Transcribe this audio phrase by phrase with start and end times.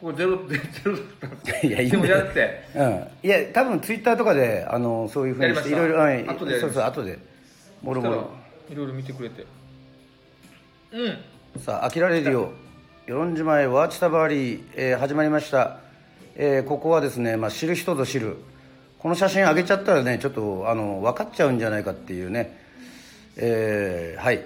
[0.00, 1.70] これゼロ ゼロだったんですよ。
[1.70, 2.62] いやいいやって。
[2.74, 3.06] うん。
[3.22, 6.26] いや多分ツイッターとかであのそういうふうにしていろいろはい。
[6.26, 7.18] 後でそうそう後で。
[7.82, 8.30] もろもろ
[8.70, 9.46] いろいろ見てくれて。
[10.92, 11.18] うん。
[11.60, 12.52] さあ「あきらレディオ」
[13.06, 15.78] 与論島へワーチタバーリー、えー始まりました、
[16.34, 18.36] えーここはですね、まあ、知る人ぞ知る。
[18.98, 22.58] この写真上げちゃったらねちょっとあの分かっちゃうんじゃないかっていうね。
[23.36, 24.42] えーはい、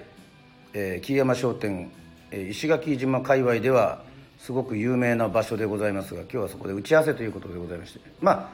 [0.75, 1.91] えー木山商店、
[2.31, 4.03] えー石垣島界隈では
[4.41, 8.01] すごく有名な場所でございますが今日はそこで打ち合わせということでございまして。
[8.21, 8.49] まあ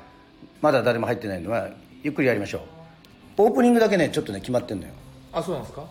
[0.60, 1.68] まだ誰も入ってないのは
[2.02, 3.42] ゆっくりやりましょう。
[3.42, 4.92] オープニングだけねちょっとね決まってんのよ。
[5.32, 5.84] あそうなんですか、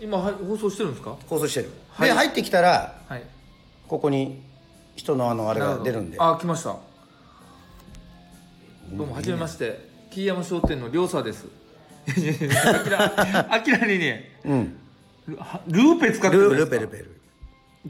[0.00, 1.16] 今は放送してるんですか？
[1.26, 2.08] 放送してる、はい。
[2.08, 3.22] で入ってきたらはい。
[3.88, 4.42] ここに
[4.94, 6.16] 人のあのあれが出るんで。
[6.18, 6.76] あ来ました。
[8.90, 9.88] どうもはじめまして。
[10.10, 11.46] 木山商店の両沢です。
[12.08, 14.78] あきらあきらにねうん。
[15.66, 16.76] ルーペ使ってるルんですか。
[16.76, 17.15] ルペルペル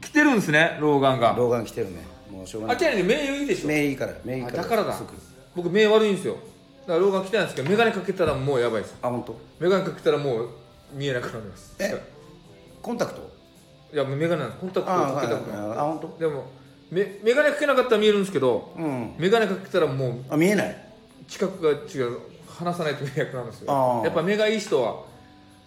[0.01, 1.35] 来てるんですね老眼が。
[1.37, 2.05] 老眼来てるね。
[2.31, 2.75] もうしょうがない。
[2.75, 3.67] あきらに目いいでしょ。
[3.67, 4.13] 目いいから。
[4.23, 4.59] 目いいから。
[4.59, 4.93] あだからだ。
[4.93, 5.09] すぐ。
[5.55, 6.35] 僕目悪いんですよ。
[6.81, 8.95] だから老眼来てないんですけど眼鏡かけたらもうやばいです。
[9.01, 9.39] あ本当？
[9.59, 10.49] 眼鏡かけたらもう
[10.93, 11.75] 見えなくなります。
[11.79, 12.01] え
[12.81, 13.29] コンタクト？
[13.93, 14.61] いやもう眼鏡なんです。
[14.61, 15.77] コンタクトあかけたことない。
[15.77, 16.17] あ本当？
[16.19, 16.45] でも
[16.91, 19.15] め眼鏡かけなかったら見えるんですけどうん。
[19.17, 20.87] 眼鏡かけたらもうあ見えない？
[21.27, 23.97] 近くが違う離さないと見えなくなるんですあー。
[23.99, 25.03] よやっぱ目がいい人は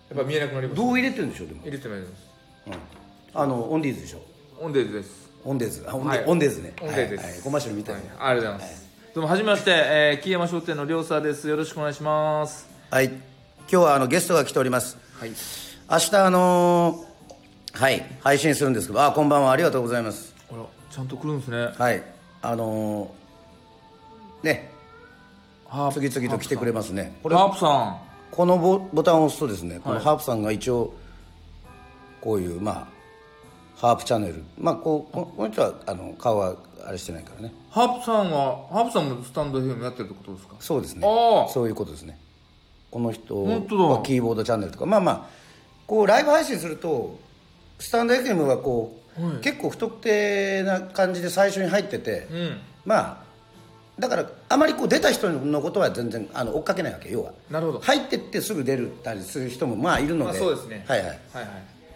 [0.08, 0.76] やっぱ見えなくなります。
[0.76, 2.12] どう入れてるんでしょうでも、入れてないです。
[2.66, 2.72] うん、
[3.34, 4.20] あのオンディーズでしょ？
[4.60, 5.30] オンデーズです。
[5.44, 5.84] オンデーズ。
[5.88, 6.24] あオンデ,、はい。
[6.26, 6.72] オンデーズね。
[6.80, 7.24] オンデーズです。
[7.24, 8.00] はいはい、コマーシャルみたいな。
[8.00, 8.32] はい。
[8.32, 11.48] ありがとうございます、どうもはじめまして、えー、木山商店の両沢です。
[11.48, 12.68] よろしくお願いします。
[12.90, 13.18] はい、今
[13.68, 14.98] 日はあのゲストが来ております。
[15.18, 15.30] はい。
[15.90, 18.04] 明日あのーはい。
[18.20, 19.52] 配信するんですけどあこんばんは。
[19.52, 20.34] ありがとうございます。
[20.52, 21.68] あらちゃんと来るんですね。
[21.78, 22.02] はい。
[22.42, 24.70] あのーね。
[25.68, 27.16] ハープ次々と来てくれますね。
[27.22, 27.96] これハープさ
[28.32, 30.04] このボボタンを押すとですねこのはい。
[30.04, 30.92] ハープさんが一応
[32.20, 32.99] こういうまあ
[33.80, 34.44] ハープチャンネル。
[34.58, 37.48] まあこうここの人はあの顔はあれしてないからね。
[37.48, 40.56] んハープさんはハープさんもスタンド FM やってるってことですか？
[40.60, 41.06] そうですね。
[41.06, 41.48] ああ。
[41.48, 42.18] そういうことですね。
[42.90, 44.84] この人はキーボードチャンネルとか。
[44.86, 45.26] まあまあ
[45.86, 47.18] こうライブ配信すると
[47.78, 49.36] スタンド FM はこう、はい。
[49.40, 52.60] 結構不特定な感じで最初に入ってて、うん。
[52.84, 53.30] まあ
[53.98, 57.32] だからあまりこう出た人のことは全然あの追っかけないわけ要は。
[57.50, 57.80] なるほど。
[57.80, 60.84] 入ってってすぐ出るたりする人もまあいるので、まあそうですね。
[60.86, 61.08] はいはい。
[61.08, 61.46] はいはい。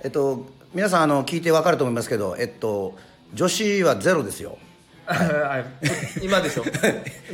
[0.02, 2.96] えっと皆さんあの聞いてわかると思いますけどえっと
[3.32, 4.58] 女子はゼロですよ。
[5.06, 5.64] はい。
[6.20, 6.64] 今でしょ。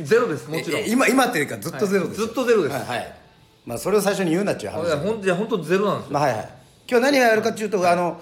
[0.03, 0.81] ゼロですもちろん。
[0.81, 2.33] ええ今今っていうかずっとゼロですよ、はい。
[2.33, 2.73] ずっとゼロです。
[2.75, 3.15] はい、はい。
[3.65, 4.85] まあそれを最初に言うなっていう話。
[4.85, 6.13] いやほんじゃ本当ゼロなんですよ。
[6.13, 6.49] まあはいはい。
[6.87, 8.21] 今日何がやるかっていうと、あの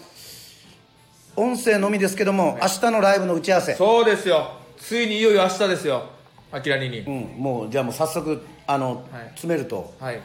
[1.35, 3.75] 音声のみですけども、明日のライブの打ち合わせ。
[3.75, 4.53] そうですよ。
[4.77, 6.03] ついにいよいよ明日ですよ。
[6.51, 6.99] あきらにに。
[6.99, 9.23] うんもうじゃあもう早速あの、はい。
[9.31, 9.93] 詰めると。
[9.99, 10.21] はい。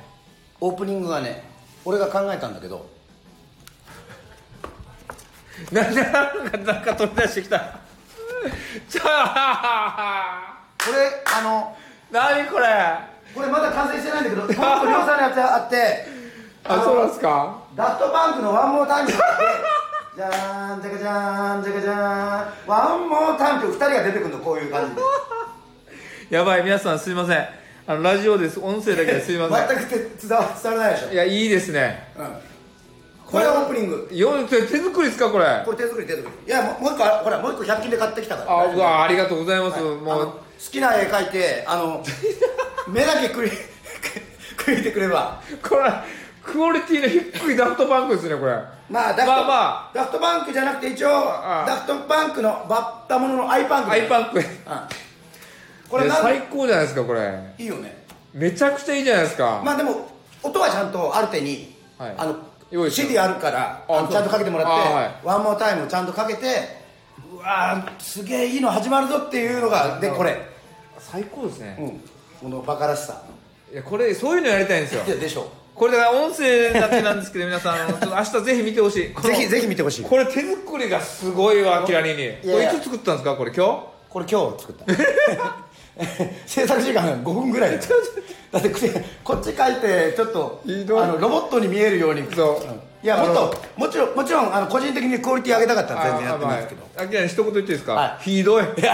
[0.60, 1.42] オープニングがね
[1.84, 2.93] 俺が考えたんだけど
[5.72, 7.58] なんでなんかなんか取り出してきた。
[8.88, 10.58] ちゃあ。
[10.84, 11.76] これあの
[12.10, 12.66] 何これ。
[12.66, 14.60] あこれまだ完成してないんだけどもっと量
[15.00, 16.06] 産のやつあって
[16.66, 17.58] そうなんですか？
[17.74, 25.02] ダフトパンクのワンモータイムじゃーんじゃかじゃーんじゃかじゃーんワンモータイムって2人が出てくるのこういう感じで。
[26.36, 27.48] やばい皆さんすいません。
[27.86, 28.60] あのラジオです。
[28.60, 29.68] 音声だけですいません。
[29.68, 31.12] 全くて伝わ伝わらないでしょ。
[31.12, 32.08] いやいいですね。
[32.16, 32.53] うん
[33.30, 34.08] これはオープニング。
[34.12, 35.62] よ手手作りですかこれ？
[35.64, 36.46] これ手作り手作り。
[36.46, 38.60] いやもうもう一個あほらもう一個100均で買ってきたから。
[38.60, 40.26] あうわありがとうございます、あのもう。
[40.26, 40.40] 好
[40.70, 42.02] きな絵描いてあの
[42.88, 43.50] 目だけくり
[44.56, 45.40] くりてくれば。
[45.62, 45.92] これ
[46.42, 48.52] クオリティの低いダフトパンクですねこれ。
[48.90, 51.66] まあダフト,、まあまダフトパンクじゃなくて一応ああ。
[51.66, 54.38] ダフトパンクのバッタもののアイパンクアイパンク。
[54.38, 54.44] うん。
[55.88, 57.32] これ最高じゃないですかこれ。
[57.58, 58.04] いいよね。
[58.34, 60.08] めちゃくちゃいいじゃないですか、まあでも
[60.42, 62.14] 音はちゃんとある手に、はい。
[62.18, 62.36] あの
[62.70, 65.14] 用意して CD あるからあのちゃんとかけてもらって、あはい。
[65.24, 66.82] ワンモータイムをちゃんとかけて
[67.32, 70.40] うわーすげえいいの始まるぞっていうのがでこれ、
[70.98, 73.22] 最高ですね、うん、このバカらしさ。
[73.72, 75.04] いやこれそういうのやりたいんですよ。
[75.06, 75.50] いやでしょ。
[75.74, 79.10] これだから音声だけなんですけど皆さんあの ちょっと明日ぜひ見てほしい。
[79.12, 80.04] このぜひぜひ見てほしい。
[80.04, 82.16] これ手作りがすごいわキラリに。
[82.16, 82.72] こいやいや。
[82.72, 83.34] れいつ作ったんですか？
[83.34, 84.84] これ今これ今日作った。
[86.46, 87.82] 制作時間5分ぐらいだよ
[88.54, 88.70] だって
[89.24, 92.22] こっち書いてちょっとあのロボットに見えるように。
[92.32, 92.64] そう。
[92.64, 92.80] うん。
[93.02, 96.88] いやもっともちろんもちろんあの個人的にクオリティ上げたかった日ら全然やってますけど。
[96.96, 98.64] あきらに一言言っていいですか、はひどい。
[98.70, 98.84] これ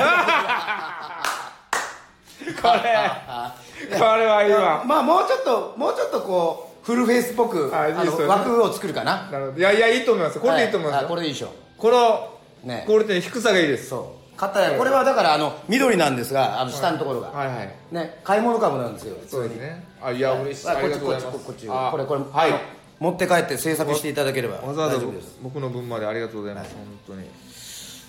[3.98, 7.94] これはいいわまあもうちょっともうちょっとこうフルフェイスっぽくあね。
[8.04, 9.28] の枠を作るかな。
[9.30, 9.58] なるほど。
[9.58, 10.40] いやいやいいと思います。
[10.40, 12.30] これでいいと思いますはよ、これでいいでしょこの
[12.64, 13.90] ねクオリティの低さがいいです。
[13.90, 17.76] そう硬いこれはだからあの緑なんですがあの下のところが、はいはい。
[17.92, 19.84] ね買い物株なんですよそうですね。
[20.00, 20.68] あいや嬉しい。
[20.68, 22.52] ありあこっちこっちこっちあこれこれはい。
[22.98, 24.98] 持って帰って制作していただければわざわざ
[25.42, 27.28] 僕の分までありがとうございます本当に。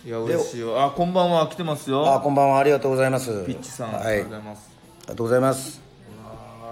[0.06, 0.82] いや嬉しいよ。
[0.82, 3.46] あこんばんは来てますあよこんばんはありがとうございます。
[3.46, 4.06] ピッチさん、はい。
[4.06, 4.72] ありありがとうございます。
[5.08, 5.82] がとうございます。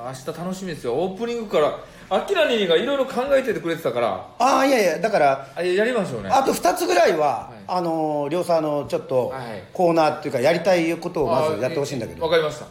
[0.06, 0.94] 明日楽しみですよ。
[0.94, 1.78] オープニングから
[2.12, 4.28] アキラニーがいろいろ考えててくれてたから。
[4.40, 6.30] ああいやいやだからあやりましょうね。
[6.30, 7.64] あと2つぐらいは、はい。
[7.68, 9.64] あの両さんのちょっとはい。
[9.74, 12.24] コーナーっていうかやりたいことをまずやってほしいんだけど。
[12.24, 12.66] わかりました。
[12.66, 12.68] い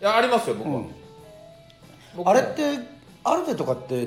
[0.00, 0.90] やありますよ僕は、うん。
[2.16, 2.30] 僕も。
[2.30, 2.78] あれって
[3.22, 4.06] アルテとかってはい。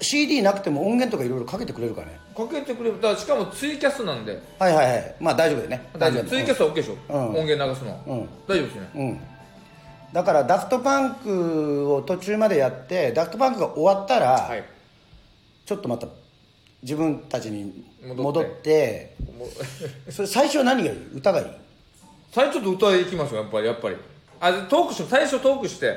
[0.00, 2.18] CD なくても音源とかいろいろかけてくれるかね？
[2.36, 2.96] かけてくれる。
[3.00, 4.38] だからしかもツイキャスなんで。
[4.58, 5.14] はいはいはい。
[5.20, 5.88] まあ大丈夫だよね。
[5.96, 6.24] 大丈夫。
[6.28, 7.26] ツイキャスは OK でしょ、うん。
[7.36, 8.28] 音源流すのは、うん。
[8.46, 8.90] 大丈夫ですね。
[8.94, 9.20] うん
[10.14, 14.62] だからダフトパンクを途中までやってダフトパンクが終わったら、はい。
[15.66, 16.06] ちょっとまた
[16.82, 17.84] 自分たちに
[18.14, 19.16] 戻って
[20.08, 21.16] それ最初は何がいい？
[21.16, 21.46] 歌がいい？
[22.30, 23.96] 最初ちょっと歌いきましょうやっぱりやっぱり。
[24.38, 25.96] あトークし最初トークして。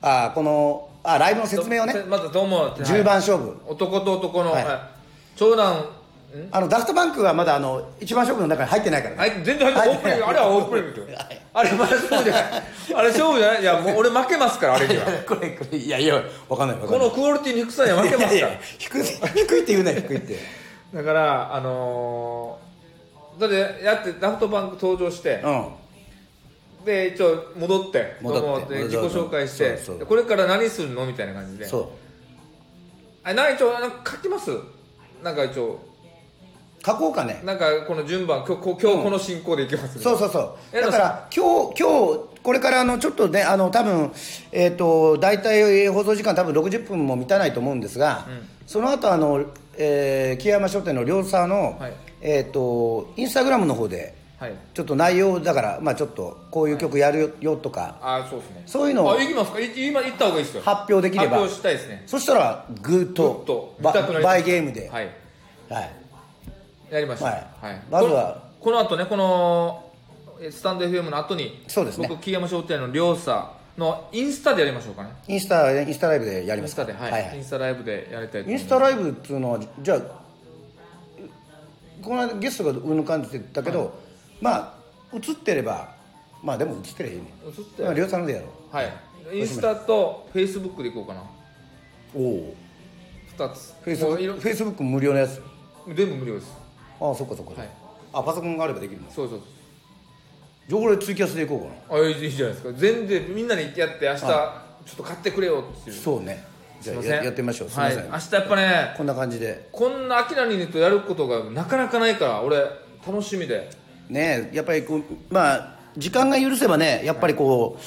[0.00, 1.92] ああこのあライブの説明をね。
[2.08, 4.64] まずどうも10番勝負、男と男の、はい。
[4.64, 4.78] はい。
[5.36, 5.84] 長男
[6.50, 9.42] あのダフトパンクはまだあの一番勝負の中に入ってないからね。
[9.42, 11.18] 全然入ってオープニングあれはオープニングですよ
[11.54, 12.44] あれまだ勝負じゃない。
[12.94, 13.62] あれ勝負じゃない？
[13.62, 15.06] いやもう俺負けますからあれには。
[15.26, 17.08] これこれいやいやわかんないわかんない。
[17.08, 18.36] このクオリティに低さには負けますから。
[18.36, 20.38] いやいや低い低いって言うなよ低いって。
[20.92, 25.68] だからあのー、だってやってダフトバンク登場して、うん。
[26.84, 31.06] で一応戻って戻ってどうもで自己紹介してそうそうでこれから何するの？
[31.06, 31.64] みたいな感じで。
[31.64, 31.88] そう。
[33.24, 34.50] あな一応なんか書きます？
[35.22, 35.80] なんか一応
[36.86, 37.40] 書こうかね。
[37.42, 40.40] なんかこの順番今日こ今日この進行でいきますみたいなそうそう。
[40.40, 44.12] そうえだから今日今日これからあのちょっとねあの多分
[44.52, 48.28] えっ、と大体放送時間多分60分も満たないと思うんですが、
[48.68, 49.46] その後あの、
[49.76, 51.92] えー、木山商店の両沢の、はい。
[52.20, 54.54] えっ、とインスタグラムの方ではい。
[54.72, 58.62] ちょっと内容だからまあちょっとこういう曲やるよよとかあそうですね。
[58.64, 59.58] そういうのをあ行きますか。
[59.58, 60.62] い今行った方がいいですよ。
[60.62, 61.38] 発表できれば。
[61.38, 62.04] 発表したいですね。
[62.06, 63.92] そしたらグーッぐとっとバ
[64.40, 65.10] ゲームで、はい。
[65.68, 66.05] はい
[66.90, 67.28] やりましょう。
[67.28, 67.82] はい。
[67.90, 68.42] まずは。
[68.60, 69.92] このこの後ねこの
[70.40, 72.08] えスタンド FM の後にそうですね。
[72.08, 75.10] 僕木山商店の両者のインスタでやりましょうかね。
[75.28, 76.82] インスタインスタライブでやりインますか。
[76.84, 77.36] スタではい、はいはい。
[77.36, 80.00] インスタライブでやりたいインスタライブっていうのはじゃあ
[82.02, 83.98] この間ゲストがうんぬかんって言ったけど、
[84.40, 84.74] まあ
[85.14, 85.94] 映ってれば
[86.42, 87.20] まあでも映ってればいい。
[87.20, 88.92] ね映ってまあ両さんのでやろはい。
[89.32, 91.20] インスタとフェイスブックでいこうかな。
[91.20, 91.24] う。
[92.14, 92.54] おお
[93.36, 93.96] 2つフェイ
[94.54, 95.40] スブック無料のやつ。
[95.86, 96.65] 全部無料です
[97.00, 97.68] ああそっかそっか、はい。
[98.12, 99.10] あパソコンがあればできるの？
[99.10, 99.40] そうそう
[100.68, 101.56] じゃあこれツイキャスでいこ
[101.88, 102.02] うかな。
[102.02, 102.72] あいいじゃないですか。
[102.72, 105.96] 全然みんなにやって明日ちょっと買ってくれよっていう。
[105.96, 106.44] そうね。
[106.80, 107.68] じゃあややってみましょう。
[107.68, 109.68] すいません、はい、明日やっぱねこんな感じで。
[109.72, 112.58] こんなアキラニとやることがなかなかないから俺
[113.06, 113.70] 楽しみで。
[114.08, 117.82] ねやっぱりこうまあ時間が許せばねやっぱりこう、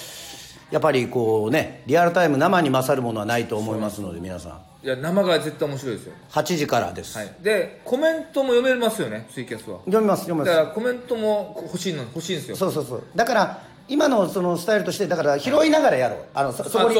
[0.71, 4.61] やっぱりこうねリアルタイム生に勝るものはないと思いますので皆さん。
[4.81, 6.13] いや生が絶対面白いですよ。
[6.31, 7.35] 8時からです、はい。
[7.41, 9.79] でコメントも読めますよねツイキャスは。
[9.79, 10.63] 読みます読みだます。
[10.63, 12.55] からコメントも欲しいの欲しいんですよ。
[12.55, 13.03] そうそうそう。
[13.15, 16.19] だから今のそのスタイルとしてだから拾いながらやろう。
[16.33, 16.95] あのそそこに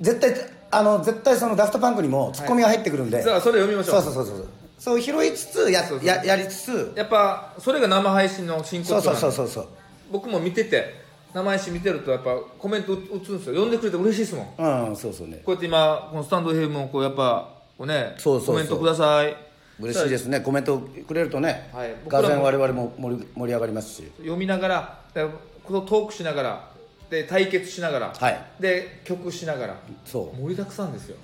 [0.00, 0.34] 絶対
[0.70, 4.48] あの絶対そのダフトパンクにもツッコミが入ってくるんで、だからそれ読みましょそううそうそうそう。
[4.76, 6.92] そう拾いつつやややりつつ。
[6.96, 9.68] やっぱそれが生配信の進行そうそうそうそう。
[10.10, 11.03] 僕も見てて
[11.34, 13.54] 生配信見てるとやっぱコメント打つんですよ。
[13.54, 14.88] 読んでくれて嬉しいですもん。
[14.88, 15.42] うんそうそうね。
[15.44, 18.54] こうやって今このスタンド FM もこうやっぱこうねそうそうそう。
[18.54, 19.36] コメントください。
[19.80, 20.40] 嬉しいですね。
[20.40, 21.94] コメントくれるとね、はい。
[22.04, 24.12] 僕らも我々も盛り盛り上がりますし。
[24.18, 25.26] 読みながらで
[25.64, 26.70] このトークしながら
[27.10, 28.40] で対決しながら、はい。
[28.60, 29.76] で曲しながら。
[30.04, 30.40] そう。
[30.40, 31.16] 盛りだくさんですよ。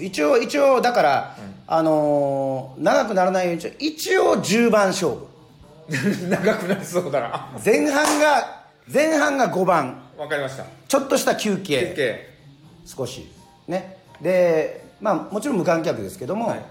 [0.00, 5.26] 一応一応だから、あのー長くならないように一応10番勝負。
[6.30, 7.50] 長くなりそうだな。
[7.62, 10.02] 前半が前半が5番。
[10.16, 10.64] わかりました。
[10.86, 11.94] ちょっとした休憩。
[11.96, 13.28] OK 少し。
[13.66, 13.98] ね。
[14.20, 16.62] でまあもちろん無観客ですけども、はい。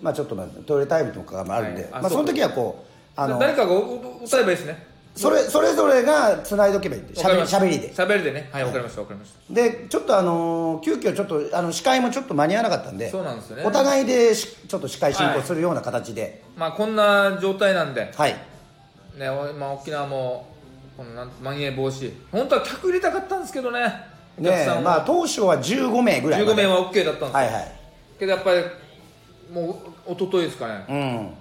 [0.00, 2.84] まあちょっとまあトイレタイムとかもあるんで、まあ、はいあそうその時はこ
[3.16, 4.92] うあの誰かがう歌えばいいですね。
[5.14, 8.48] それそれぞれが繋いどけばいいんでしゃべりしゃべりでしゃべりでね。
[8.50, 9.54] はいわかりましたわかりました。
[9.54, 13.64] でちょっとあのー急遽ちょっとあの司会もちょっと間に合わなかったんでそうなんですよね。
[13.64, 16.42] お互いでしちょっと司会進はい行するような形で。
[16.56, 18.10] まあこんな状態なんで。
[18.16, 18.36] はい、
[19.18, 20.51] ねおまあ沖縄も
[20.96, 22.12] このなんまん延防止。
[22.30, 23.80] 本当は客入れたかったんですけどね。
[24.38, 27.72] お客ねさんをまあ当初は15名ぐらいま15で名は OK だったんですよ、はいはい。
[28.18, 28.62] けどやっぱり
[29.52, 30.94] もう一昨日ですかね、う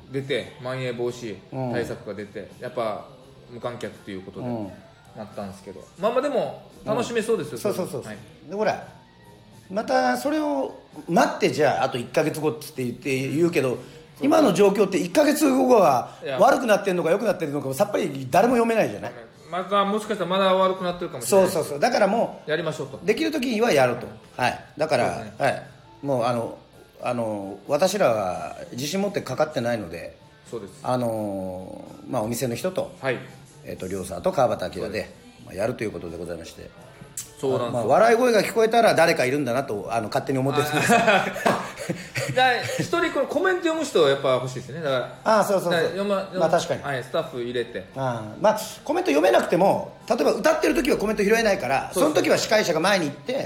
[0.10, 0.14] ん。
[0.14, 1.72] 出てまん延防止うん。
[1.72, 3.06] 対策が出て、やっぱ
[3.50, 4.72] 無観客ということで、うん。
[5.18, 5.82] なったんですけど。
[6.00, 8.18] まあまあでも楽しめそうですよ、そうそうそう、はい。
[8.50, 8.88] でほら
[9.70, 13.78] またそれを待ってじゃああと1か月後っつって言って言うけど
[14.22, 16.38] 今の状況って1か月後はいや。
[16.40, 19.12] 悪くなってるのか良くなってるのかさっぱり誰も読めないじゃない
[19.52, 21.50] またもしかしたらまだ悪くなってるかもしれない。
[21.50, 21.80] そうそうそう。
[21.80, 23.00] だからもやりましょうと。
[23.04, 24.08] うできる時にはやると。
[24.38, 24.66] はい。
[24.78, 25.64] だから、そうですはい。
[26.02, 26.58] もうあの
[27.04, 30.18] あの私らは自信持ってかかってないので
[30.50, 30.80] そうです。
[30.84, 33.20] あのーまあお店の人と,、はい。
[33.66, 35.14] えー、と両沢と川端明で、
[35.46, 36.62] まあ、やるということでございまして。
[36.64, 36.91] まあ、
[37.42, 40.88] そうなんですよ、笑い声が聞こえたら誰かいるんだなとあの勝手に思ってるんです。
[40.88, 41.02] けど
[42.38, 44.82] だから一人このコメント読む人はやっぱ欲しいですね。
[44.82, 45.72] だからああそうそうそう。
[45.74, 46.84] だから読ままあ確かに。
[46.84, 47.84] はい、スタッフ入れて。
[47.96, 53.46] ああまあコメント読めなくても例えば歌ってる時はコメント拾えないからそその時は司会者が前に行って、はい。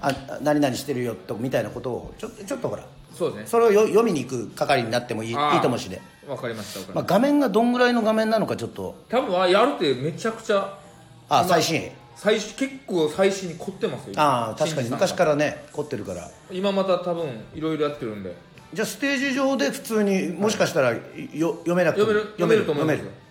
[0.00, 0.12] あ
[0.42, 2.82] 何々してるよとみたいなことをちょちょっとほら
[3.16, 3.46] そうですね。
[3.46, 8.94] それをよ読みに行く係になってもいいいいあーと思うしで、わかりましたわかりまあ、ました画面がどんぐらいの画面なのかちょっと。
[9.08, 10.74] 多分あやるってめちゃくちゃ
[11.28, 16.30] あ最新最新結構最新に凝ってますよああ確かに昔らからね凝ってるから。
[16.50, 18.34] 今また多分いろいろやってるんで。
[18.72, 21.00] じゃあステージ上で普通にもしかしたらよ
[21.58, 23.04] 読めなくても読める読めると思いますよ。
[23.04, 23.26] 読める。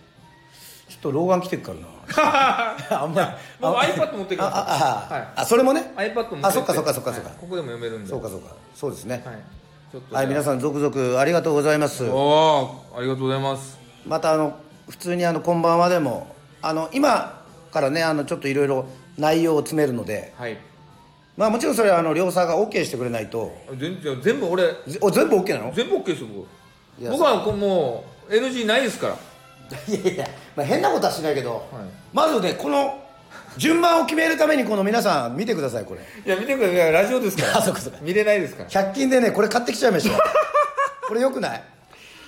[0.88, 1.88] ちょっと老眼来てるからな。
[3.02, 3.28] あんまり。
[3.60, 5.28] iPad 持ってきまあああ、はい。
[5.36, 7.38] あそれもね？iPad 持ってあそっかそっかそっかそっか、はい。
[7.40, 8.10] ここでも読めるんで。
[8.10, 8.56] そうかそうか。
[8.76, 9.24] そうですね。
[9.26, 9.36] はい。
[10.12, 12.06] はい、皆さん続々ありがとうございます。
[12.06, 13.80] おおありがとうございます。
[14.06, 14.58] またあの
[14.90, 17.45] 普通にあのこんばんはでもあの今
[17.76, 18.86] からねあのちょっといろいろ
[19.18, 20.34] 内容を詰めるので。
[20.38, 20.58] はい。
[21.38, 23.54] まあもちろんそれはあの両者が OK してくれないと。
[23.78, 24.64] 全然全部俺。
[24.88, 25.74] ぜお全部 OK なの？
[25.76, 26.48] 全部 OK ですよ僕。
[27.12, 29.16] 僕はこうもう NG ないですから。
[29.94, 31.64] いやいや、まあ、変なことはしないけど、はい。
[32.14, 33.02] まずねこの
[33.58, 36.02] 順番を決めるためにこの皆さん見てくださいこれ。
[36.26, 36.92] いや見てください。
[36.94, 37.58] ラジオですから。
[37.60, 38.00] あそうかそうか。
[38.02, 38.70] 見れないですから。
[38.70, 40.18] 100均でねこれ買ってきちゃいました。
[41.08, 41.64] これよくない？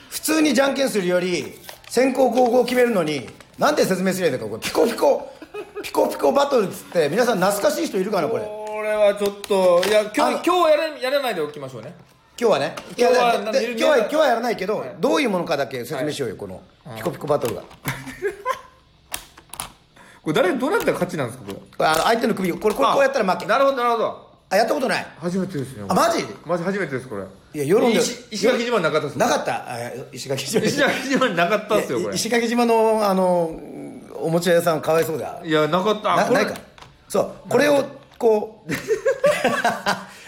[0.09, 1.57] 普通にじゃんけんするより
[1.89, 5.33] 先攻後攻決めるのになんて説明すればいいのかこれピコピコ
[5.83, 8.43] ピコピコバトルっつって皆さん懐かしい人いるかなこれ。
[8.43, 11.93] これはちょっといや今日今日はやらやらないでおきましょうね。
[12.39, 14.95] 今日はね今日は今日は今日はやらないけど、はい。
[14.99, 16.61] どういうものかだけ説明しようよ、この
[16.95, 17.63] ピコピコバトルが
[20.21, 21.51] これ誰どうなったら勝ちなんですかこ
[21.83, 21.85] れ？
[21.85, 23.45] あの相手の首をこれこれこうやったら負け。
[23.45, 24.27] なるほどなるほど。
[24.49, 25.05] あやったことない。
[25.19, 26.23] 初めてですねあマジ？
[26.45, 27.23] マジ初めてですこれ。
[27.53, 27.99] いや世論で。
[27.99, 29.53] 石石垣島になかったっすなかった。
[29.55, 29.77] あ
[30.13, 30.63] 石垣島。
[30.65, 32.15] 石垣島になかったっすよこれ。
[32.15, 33.59] 石垣島のあの
[34.21, 35.41] おもちゃ屋さんかわいそうだ。
[35.43, 36.15] いやなかった。
[36.15, 36.53] なないか。
[37.07, 37.85] そうこれを
[38.17, 38.71] こう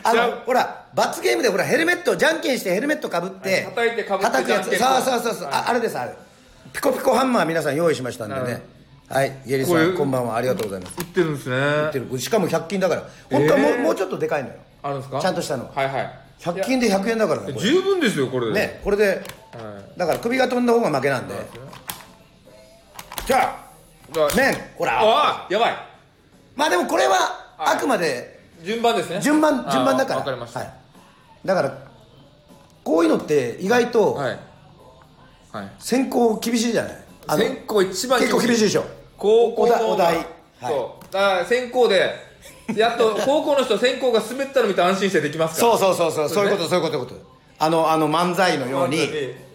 [0.03, 4.77] あのほら罰ゲームでほらヘルメットじゃんけんしてヘルメットかぶって、はい叩いて被って叩くやつ。
[4.77, 5.53] じゃんけんそうそうそうそう、はい。
[5.53, 6.13] ああれですあれ。
[6.71, 8.61] ピコピコハンマー皆さん用意しましたんでね。
[9.09, 9.37] はい。
[9.45, 10.35] イエリさんこんばんは。
[10.37, 10.95] ありがとうございます。
[10.99, 11.55] 売ってるんですね。
[11.55, 12.19] 売ってる。
[12.19, 13.03] しかも100均だから。
[13.31, 13.79] 本当はもう,、えー。
[13.81, 14.55] もうちょっとでかいのよ。
[14.83, 15.19] あるんですか？
[15.19, 15.69] ちゃんとしたの。
[15.73, 16.19] はいはい。
[16.39, 18.47] 100均で100円だからね十分ですよこれ。
[18.47, 19.19] でねこれではい。
[19.99, 21.35] だから首が飛んだ方が負けなんで。
[23.25, 23.68] じゃだあ
[24.35, 24.99] 麺ほら。
[25.01, 25.77] ああやばい。
[26.55, 27.13] まあでもこれは
[27.57, 27.75] はい。
[27.75, 29.21] あくまで順番ですね。
[29.21, 30.19] 順番あ順番だから。
[30.19, 30.59] わかりました。
[30.59, 30.73] はい、
[31.45, 31.77] だから
[32.83, 34.39] こういうのって意外とはい。
[35.51, 35.71] はい。
[35.79, 36.97] 選考厳しいじゃない？
[37.29, 38.85] 先行一番結構厳しいでしょ。
[39.17, 40.25] 高校のお題はい。
[40.61, 41.13] そう。
[41.13, 42.15] だから先行で
[42.75, 45.77] やっと 高校の人先行が滑ったの見て安心してできますから。
[45.77, 46.35] そうそうそうそう。
[46.35, 47.21] そういうことそういうことそういうこと。
[47.59, 49.09] あのあの漫才のように。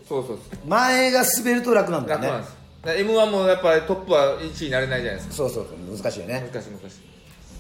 [0.09, 0.39] そうそう。
[0.67, 2.27] 前が滑ると楽なんだよね。
[2.29, 5.35] 楽なんです m 1もやっぱりトップは1位になれないじゃないですか。
[5.35, 6.51] そうそうそう難しいよね。
[6.53, 6.97] 難しい難しい。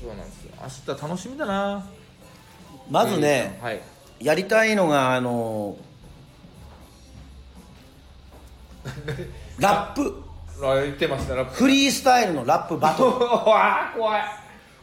[0.00, 0.52] そうなんですよ。
[0.88, 1.87] 明日楽しみだな。
[2.90, 3.81] まずね、はい。
[4.21, 5.76] やりたいのがあの
[9.59, 10.23] ラップ。
[10.62, 11.54] あ言ってましたラップ。
[11.54, 13.25] フリースタイルのラップバトル。
[13.50, 14.23] わあ怖い。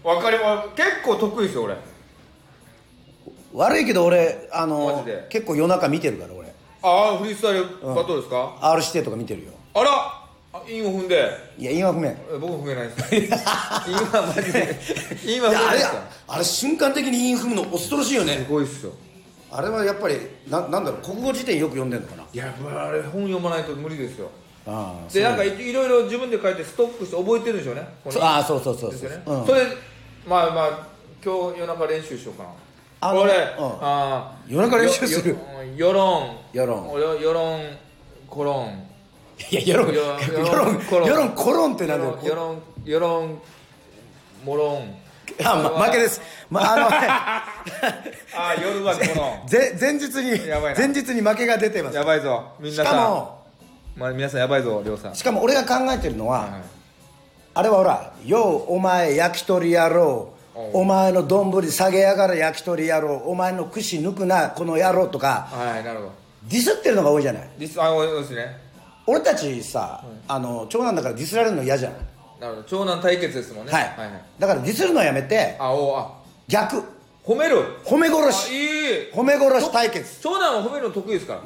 [0.04, 1.76] わかります結構得意ですよ俺。
[3.54, 5.28] 悪いけど俺あマのジで。
[5.30, 6.52] 結構夜中見てるから俺。
[6.84, 9.52] ああフリースタイルバトルですか、R 指定とか見てるよ。
[9.76, 10.21] あら
[10.54, 11.30] あ韻を踏んで。
[11.58, 13.16] いや今不明え僕踏めないです。
[13.88, 14.80] 今マジで。
[15.26, 16.04] 今踏めいやあれないですか？
[16.28, 18.92] あれ瞬間的にインフムの恐ろしいよすねごいっすよ。
[19.52, 20.16] あれはやっぱり
[20.50, 22.24] ななんだろう国語辞典よく読んでんのかな。
[22.34, 24.30] いやあれ本読まないと無理ですよ。
[24.68, 29.46] ああでなんかいいろいろ自分で書いてストックして覚えてるんでしょうねこのそうああそうそうそうですよね、うん。
[29.46, 29.66] それ
[30.28, 30.88] まあまあ
[31.24, 32.50] 今日夜中練習しようかな。
[33.04, 33.40] あの俺、うん。
[33.82, 35.30] あー夜中練習する。
[35.32, 35.40] よよ
[35.76, 37.62] 世論世論よ世論
[38.30, 38.88] コロン
[39.50, 41.10] いや世論よ世論コロン。
[41.10, 42.20] 世論コロンってなんだよ。
[42.24, 43.42] 世論世論
[44.46, 44.96] モロン
[45.44, 46.20] あ、ま、負けです、
[46.50, 46.98] まあ、あのね
[48.36, 50.40] ああ夜はコロぜ前日に
[50.76, 51.94] 前日に負けが出てます。
[51.94, 52.44] ンやばいぞ。
[52.60, 52.94] みんしなさん。
[52.94, 53.42] かも
[53.96, 55.16] まあ、皆さんやばいぞりょうさん。
[55.16, 56.50] しかも俺が考えてるのは、はい
[57.54, 60.30] あれはほら「ようお前焼き鳥野郎。
[60.54, 63.16] おお前の丼下げやがら焼き鳥野郎。
[63.26, 65.50] お前の串抜くなこの野郎」とか。
[65.52, 66.12] はいなるほど。
[66.44, 67.50] ディスってるのが多いじゃない。
[67.60, 68.58] ディスあ多いですね
[69.08, 71.94] 俺たちさ、あの長男だからディスられるの嫌じゃん、
[72.40, 72.68] なるほど。
[72.68, 73.72] 長男対決ですもんね。
[73.72, 73.84] はい。
[73.84, 74.22] はいはい。
[74.40, 76.12] だからディスるのやめてあおあ。
[76.48, 76.84] 逆。
[77.24, 77.58] 褒める？
[77.86, 79.12] 褒め殺あしいい。
[79.14, 80.22] 褒め殺し対決。
[80.22, 81.42] 長男は褒めるの得意ですから、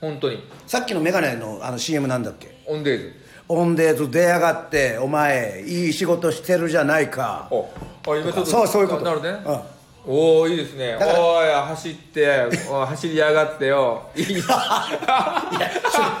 [0.00, 0.42] 本当に。
[0.66, 2.60] さっきのメガネのあの CM なんだっけ？
[2.66, 3.12] オンデイズ。
[3.48, 7.48] オンデーズ出やがってお前いい仕事してるじゃないか。
[7.50, 7.68] お
[8.06, 9.04] あ今ちょっとそうそういうこと。
[9.04, 9.60] なるほどね、うん
[10.06, 10.96] おおいいですね。
[10.96, 14.02] おい走っておい走りやがってよ。
[14.14, 14.42] い いいや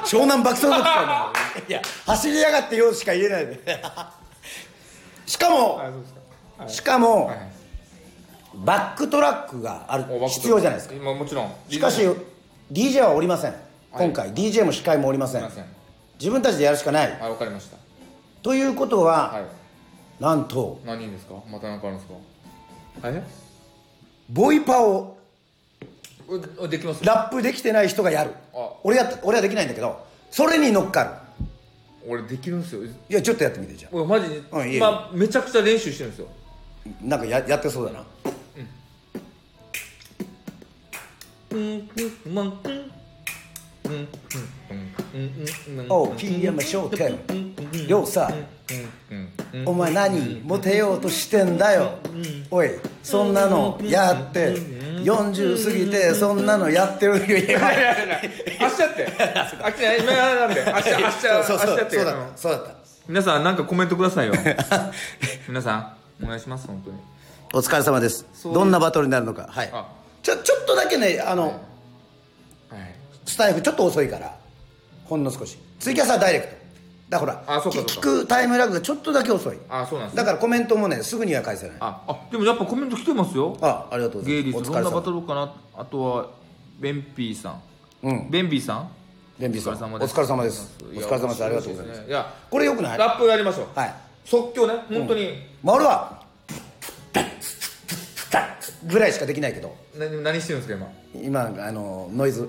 [0.06, 1.32] 湘南爆走の時か
[1.68, 3.46] いや走りやがってよしか言えない。
[3.46, 3.60] で
[5.26, 5.50] しか。
[5.50, 5.80] も
[6.66, 7.36] しかも、はい。
[8.54, 10.94] バックトラックがある必要じゃないですか。
[10.94, 11.52] 今もちろん。
[11.68, 12.00] しかし
[12.72, 13.54] DJ はおりません。
[13.92, 15.50] 今回、DJ も司会もおりません。
[16.18, 17.18] 自分たちでやるしかない。
[17.20, 17.76] あわかりました。
[18.42, 19.44] ということは、はい。
[20.22, 21.34] なんと何人ですか？
[21.50, 22.08] また何かあるんです
[23.02, 23.08] か？
[23.08, 23.22] はい
[24.28, 25.18] ボイパを
[26.28, 27.04] うできます？
[27.04, 28.30] ラップできてない人がやる。
[28.54, 28.70] あ。
[28.82, 31.10] 俺や俺はできないんだけどそれに乗っかる。
[32.08, 32.84] 俺できるんですよ。
[32.84, 34.36] いやちょっとやってみてじゃ俺マジで？
[34.36, 36.28] うん今めちゃくちゃ練習してるんですよ。
[36.86, 38.04] あなんかややってそうだな。
[41.52, 42.10] おう桐
[46.40, 47.18] 山商店
[47.88, 51.98] 亮さんお前何モテようとしてんだよ
[52.50, 52.70] おい
[53.02, 54.54] そんなのやって
[55.02, 57.68] 40過ぎてそんなのやってるよいやいやいや
[58.14, 58.20] や
[58.60, 59.12] 明日って
[59.62, 61.12] あっち今なんで明日明日
[61.44, 62.74] そうそう明日ってそうだそうだった
[63.06, 64.34] 皆さんなんかコメントくださいよ
[65.48, 66.96] 皆さんお願いします本当に
[67.52, 69.86] お疲れ様ですどんなバトルになるのかはいあ
[70.22, 71.73] ちょちょっとだけねあの、はい
[73.24, 74.36] スタイフちょっと遅いから。
[75.04, 75.58] ほんの少し。
[75.78, 76.54] ツイキャスはダイレクト。
[77.10, 77.92] だからあそうかそうか。
[77.92, 79.58] き聞くタイムラグがちょっとだけ遅い。
[79.68, 80.22] あそうなんですね。
[80.22, 81.76] だからコメントもねすぐには返せない。
[81.80, 83.56] あああでもやっぱコメント来てますよ。
[83.60, 84.46] ありがとうございます。
[84.46, 85.54] リスどんなバトルルかな。
[85.76, 86.30] あとは
[86.80, 87.62] ベンピーさん。
[88.02, 88.30] うん。
[88.30, 88.90] ベンビーさん？
[89.38, 89.94] ベンビーさん。
[89.94, 90.74] お疲れ様です。
[90.82, 91.40] お疲れ様です。
[91.40, 92.00] いやありがとうございます。
[92.00, 92.98] ねいやこれよくない？
[92.98, 93.78] ラップやりましょう。
[93.78, 93.94] はい。
[94.24, 94.74] 即興ね。
[94.88, 95.30] 本当に。
[95.62, 96.24] まあ俺は
[98.86, 99.76] ぐらいしかできないけど。
[99.96, 101.50] 何何してるんですか今？
[101.50, 102.48] 今あのノイズ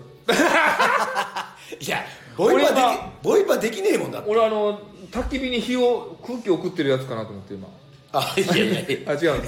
[1.80, 2.04] いや
[2.38, 2.84] ボイパでき
[3.24, 4.30] ボイパできねえもんだって。
[4.30, 4.80] 俺あの
[5.12, 7.68] 焚き火に火を空気を送ってるやつかなと思って今。
[8.12, 9.12] あいやいやいや。
[9.12, 9.48] あ違うんで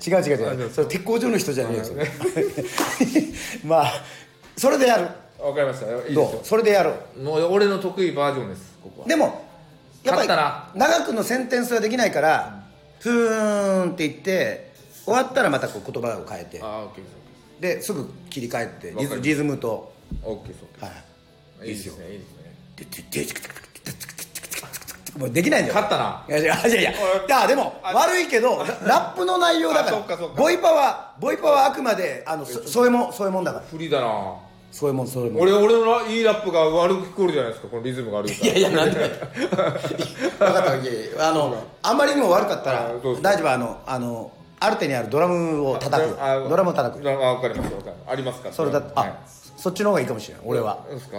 [0.00, 0.54] すか違う違う。
[0.54, 0.70] 違う。
[0.70, 2.06] それ鉄工所の人じゃねえよそれ。
[3.64, 3.92] まあ
[4.56, 5.08] それでやる。
[5.38, 5.86] わかりました。
[5.90, 6.46] よいいどう？
[6.46, 7.20] それでやろう。
[7.22, 9.08] もう俺の得意バージョンですここは。
[9.08, 9.44] でも
[10.02, 10.28] やっぱり
[10.78, 12.64] 長くのセンテンスはできないから
[13.00, 14.72] ふーんって言って
[15.04, 16.60] 終わったらまたこう言葉を変えて。
[16.62, 17.92] ああオッケーですです。
[17.92, 19.92] ぐ切り替えてリズムと
[20.22, 20.64] オッケーです。
[20.84, 20.90] は
[21.64, 21.68] い。
[21.68, 22.84] いいですねいいですねで
[23.24, 23.32] でで
[25.18, 25.74] もうできないんだよ。
[25.74, 26.94] 勝ったないやいやいやいやい
[27.28, 34.34] やでも悪いけどララップの内容だかあそっかそっからボイパはボイパはあくまであのそそういうもんそういうもんだから不利だな
[34.70, 49.14] そういうもんそういうもん俺俺のラいいラップが悪く聞こえるじゃないですかこのリズムが悪いからいやいやなんで分かったいやいやあのあんまりにも悪かったらあそうそう大丈夫あのあのある手にあるドラムを叩くあドラムを叩くドラムあわかりますわかりますありますからそれだあ、はい
[49.56, 50.84] そっちの方がいいかもしれない俺は。
[50.88, 51.18] そうですか？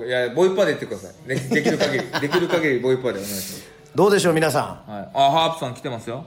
[0.00, 0.06] うん。
[0.08, 1.28] いやボイパーで言ってください。
[1.28, 3.64] でできる限り できる限りボイパーでお願いします。
[3.94, 4.90] どうでしょう皆さん？
[4.90, 6.24] はい、あハープさん来てますよ。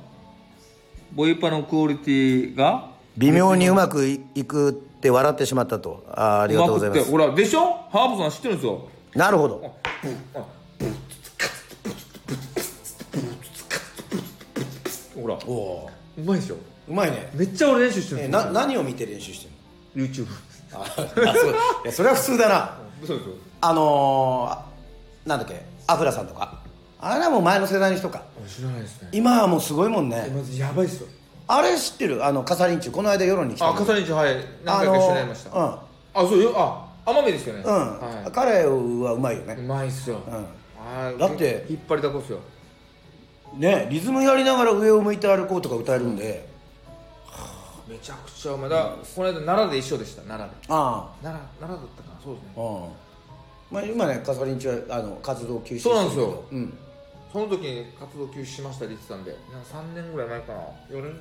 [1.13, 2.91] ボイパのクオリティが？
[3.17, 6.03] 微妙にうまくいいくって笑ってしまったと。
[6.11, 7.11] あーありがとうございます。
[7.11, 7.73] ほらでしょ？
[7.91, 9.73] ハープさん知ってるんですよなるほど。
[15.19, 15.33] ほら。
[15.47, 16.55] おおうまいでしょ？
[16.87, 17.29] うまいね。
[17.33, 18.21] めっちゃ俺練習してる。
[18.21, 19.49] えんですよな何を見て練習して
[19.95, 20.35] る YouTube の？
[20.35, 20.39] あ
[20.73, 21.05] あそう。
[21.83, 22.77] いやそれは普通だな。
[23.05, 24.65] そうですよあのーあ
[25.25, 26.59] なんだっけアフラさんとか。
[26.99, 28.23] あれはもう前の世代の人か。
[28.47, 29.09] 知らないですね。
[29.11, 30.25] 今はもうすごいもんね。
[30.27, 31.07] えまずやばいっすよ。
[31.47, 32.25] あれ知ってる？
[32.25, 34.35] あのカサリンチュこの間世論に来たあ笠西はい。
[34.65, 37.63] 何回か一緒にやりました、あのあそうよあ奄美ですよね。
[37.65, 40.21] うん、は彼はうまいよい、うねまいっすよ、ん。
[40.77, 42.39] あーだって引っ張りだこっすよ。
[43.55, 46.49] ねリズムやりながら上を向いて歩こうとか歌えるんで、
[47.87, 48.69] めちゃくちゃうまい。
[48.69, 50.65] だこの間奈良で一緒でした奈良で。
[50.69, 52.21] あ奈良奈良だったかな。
[52.23, 52.51] そうですね。
[52.57, 52.91] あうん
[53.69, 56.43] まあ、今ねカサリンチュはあの活動休止そうなんですよ。
[56.51, 56.77] うん。
[57.33, 60.59] その時に活動休止しましたって言ってたんでなんか3年ぐらい前かな。
[60.59, 61.15] 4年ぐらい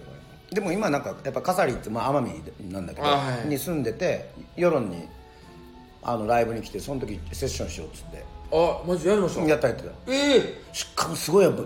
[0.52, 5.08] でも今なんかやっぱカサリンって、まあ、奄美なんだけど、あはいに住んでて世論に
[6.02, 8.24] あのライブに来てその時セッションしようっつって。
[8.52, 9.42] あマジやりました？
[9.42, 9.90] やったやってた。
[10.06, 10.62] ええ。
[10.72, 11.64] しかもすごいやっぱ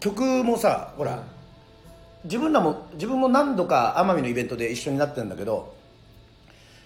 [0.00, 1.22] 曲もさほら、
[2.24, 5.74] 自分らも自分も何度か奄美のイベントで一緒になってるんだけど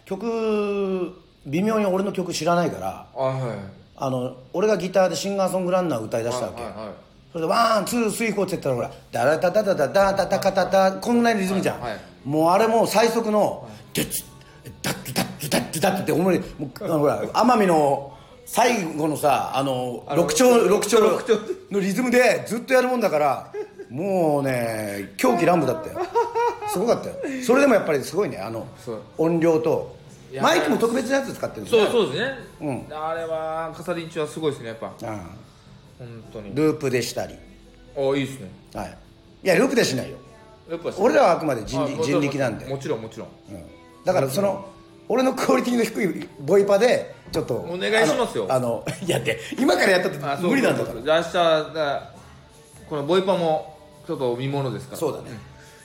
[0.04, 1.14] 曲
[1.46, 3.58] 微妙に俺の曲知らないからあはい。
[3.96, 6.94] あの俺がギターでシンガーソングランナー歌い出したわけ、はいはいはい
[7.34, 14.24] それで one two three four って言ったらほらダラダダダダダダダカタタこんなリズムじゃん、はいはいもうあれもう最速のダッ
[14.82, 16.44] ダッダッダッダッって思いも
[16.80, 18.16] うあのほら奄美の
[18.46, 21.34] 最後のさあの六調六調六調
[21.72, 23.52] のリズムでずっとやるもんだから
[23.94, 26.00] もうね狂喜乱舞だったよ。
[26.68, 27.14] すごかったよ。
[27.44, 28.38] それでもやっぱりすごいね。
[28.38, 29.02] あのそう。
[29.18, 29.96] 音量と
[30.32, 32.86] いやマイクも特別なやつ使ってるんですそううそうですね、うん。
[32.90, 34.88] あれはカサリンチはすごいですねやっぱ。
[34.88, 34.90] あ
[35.96, 36.52] 本当に。
[36.56, 37.36] ループでしたり。
[37.96, 38.50] あいいですね。
[38.74, 38.98] はい。
[39.44, 40.16] いやループでしないよ。
[40.68, 43.28] やっぱ俺らはあくまで人力あ人力なんで、もちろんもちろん。
[43.52, 43.64] うん。
[44.04, 44.68] だからその
[45.08, 48.48] 俺のクオリティの低いボイパでちょっとお願いしますよ。
[48.48, 51.00] あのあの いやで今からやったってあそう無理なんだから。
[51.00, 52.14] そ明日だから
[52.90, 53.73] このボイパも
[54.06, 54.92] ちょっと見ものですか？
[54.92, 55.30] らそうだね、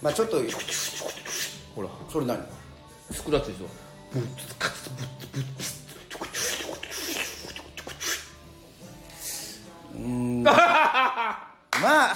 [0.02, 0.38] まあちょっと
[1.76, 1.90] ほら。
[2.12, 2.40] それ何？
[3.12, 3.66] スクラッチでしょ？
[10.42, 10.52] ま
[12.12, 12.16] あ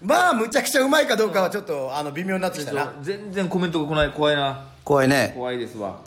[0.00, 2.94] まあむちゃくちゃうまいかどうかはちょっとあの微妙になってきたな。
[3.02, 4.66] 全然コメントが来ない怖いな。
[4.84, 5.32] 怖いね。
[5.34, 6.00] 怖いですわ。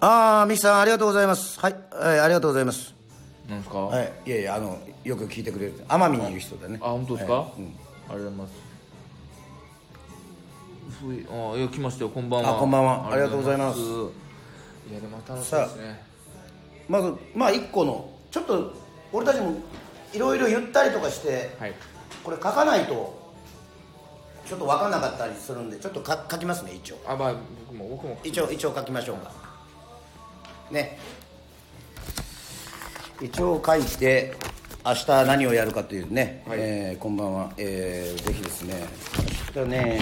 [0.00, 1.58] ああミキさんありがとうございます。
[1.60, 2.94] はい、はい、ありがとうございます。
[3.48, 5.74] なんですか、はいいやいやあのよく聞いてくれる。
[5.88, 6.78] 奄美にいる人だね。
[6.82, 7.74] あ本当ですか、はいうん
[8.08, 8.52] ありがとうございます。
[11.00, 12.10] ふいあいや来ましたよ。
[12.10, 12.56] こんばんは。
[12.56, 13.12] あこんばんは。
[13.12, 13.78] ありがとうございます。
[13.78, 13.82] い
[14.92, 16.02] やでも楽しいですね。
[16.88, 18.74] まずまあ一個のちょっと
[19.12, 19.54] 俺たちも
[20.12, 21.74] いろいろ言ったりとかしてはい。
[22.22, 23.22] これ書かないと
[24.46, 26.96] ちょっと分かんなかったりするんでちょっとか書きますね一応。
[27.06, 27.34] あまあ
[27.66, 28.18] 僕も僕も。
[28.22, 29.32] 一応一応書きましょうか。
[30.70, 30.98] ね。
[33.20, 34.34] 一応書いて
[34.86, 36.58] 明日何をやるかというね、はい。
[36.60, 38.84] えーこんばんは、えーぜひですね。
[39.56, 40.00] 明日ね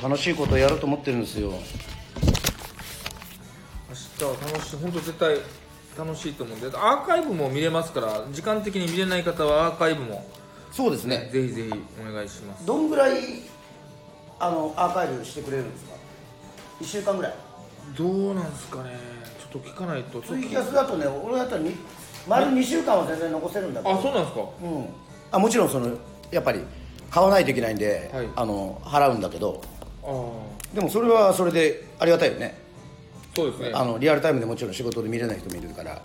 [0.00, 1.50] 楽しいことをやろうと思ってるんですよ。
[1.50, 1.56] 明
[4.18, 5.38] 日は楽しい本当絶対
[5.98, 6.68] 楽しいと思うんで。
[6.68, 10.24] アーカイブも見れますから時間的に見れない方はアーカイブも。
[10.70, 11.28] そうですね。
[11.32, 12.64] ぜひぜひお願いします。
[12.64, 13.18] どんぐらい
[14.38, 15.94] あのアーカイブしてくれるんですか
[16.80, 17.34] ？1週間ぐらい。
[17.98, 18.90] どうなんですかね。
[19.40, 20.22] ちょっと聞かないと。
[20.22, 21.74] ツイキャスだとね俺だったらに
[22.28, 23.94] 丸2週間は全然残せるんだけど。
[23.94, 24.40] あそうなんですか。
[24.62, 24.86] うん、
[25.30, 25.96] あもちろんその
[26.30, 26.60] やっぱり
[27.10, 28.28] 買わないといけないんで、はい。
[28.36, 29.62] あの払うんだけど。
[30.04, 32.58] ああでもそれはそれでありがたいよね。
[33.34, 33.72] そうですね。
[33.74, 35.92] あのリアルタイムでもちろん仕事で見れない人もいるから。
[35.92, 36.00] はい。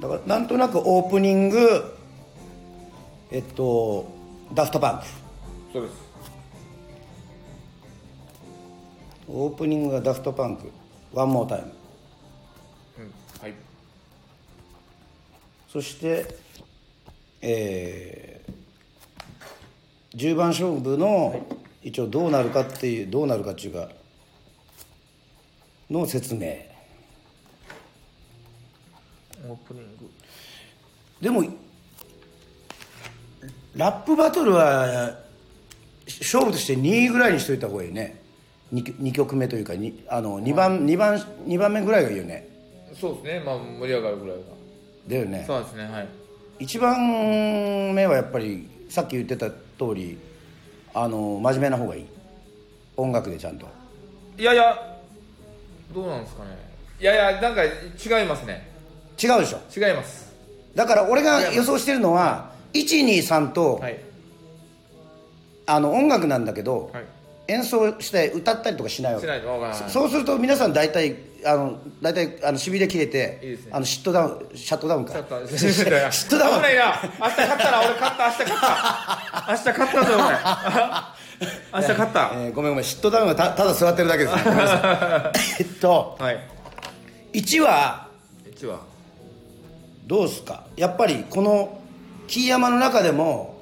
[0.00, 1.58] だからなんとなくオープニング
[3.30, 4.06] えっと
[4.54, 5.06] ダフトパンク。
[5.72, 5.94] そうです。
[9.28, 10.70] オープニングがダフトパンク。
[11.12, 11.72] One More Time。
[12.98, 13.42] うん。
[13.42, 13.54] はい
[15.76, 16.24] そして
[17.42, 21.38] えー、10番勝負の
[21.82, 23.90] 一応どうなるかっていうどうなるかっていうか
[25.90, 26.46] の説明。
[29.46, 30.10] オープニング。
[31.20, 31.44] でも
[33.74, 35.18] ラップバトルは
[36.06, 38.18] 勝負として2位ぐらいにしといた方がいいね。
[38.72, 42.48] 2, 2曲目というか 2, あの2番二番二番目ぐらいがいいよね。
[42.98, 43.42] そうですね。
[43.44, 44.55] まあ盛り上がるぐらいが
[45.08, 45.44] だよね。
[45.46, 46.08] そうですねはい。
[46.58, 46.96] 一番
[47.94, 50.18] 目はやっぱりさっき言ってた通り
[50.94, 52.06] あの真面目な方がいい。
[52.96, 53.66] 音楽でちゃんと。
[54.38, 54.98] いやいや
[55.94, 56.50] どうなんですかね。
[57.00, 58.70] いやいやなんか違いますね。
[59.22, 59.60] 違うでしょ。
[59.74, 60.32] 違います。
[60.74, 63.98] だから俺が予想してるのは123と、はい。
[65.66, 67.04] あの音楽なんだけど、はい。
[67.48, 69.26] 演奏して歌ったりとかしないわけ。
[69.88, 73.70] そうすると皆さん大体あの大体あのしびれ切れていいですね。
[73.72, 75.12] あのシットダウンシャットダウンか。
[75.12, 76.56] ちょっとシットダウン。
[76.56, 76.84] 危ないな。
[77.02, 78.26] 明日勝ったら俺勝った。
[78.26, 79.46] 明日勝った。
[79.48, 80.22] 明日勝ったぞ俺
[81.72, 82.30] 明日勝った。
[82.34, 82.84] えーごめんごめん。
[82.84, 84.42] シットダウンはたただ座ってるだけですね。
[84.44, 85.38] ごめんなさい。
[85.60, 86.40] えっとはい。
[87.34, 88.06] 1は
[88.58, 88.80] 1は
[90.06, 90.64] どうですか？
[90.76, 91.80] やっぱりこの
[92.26, 93.56] 木山の中でも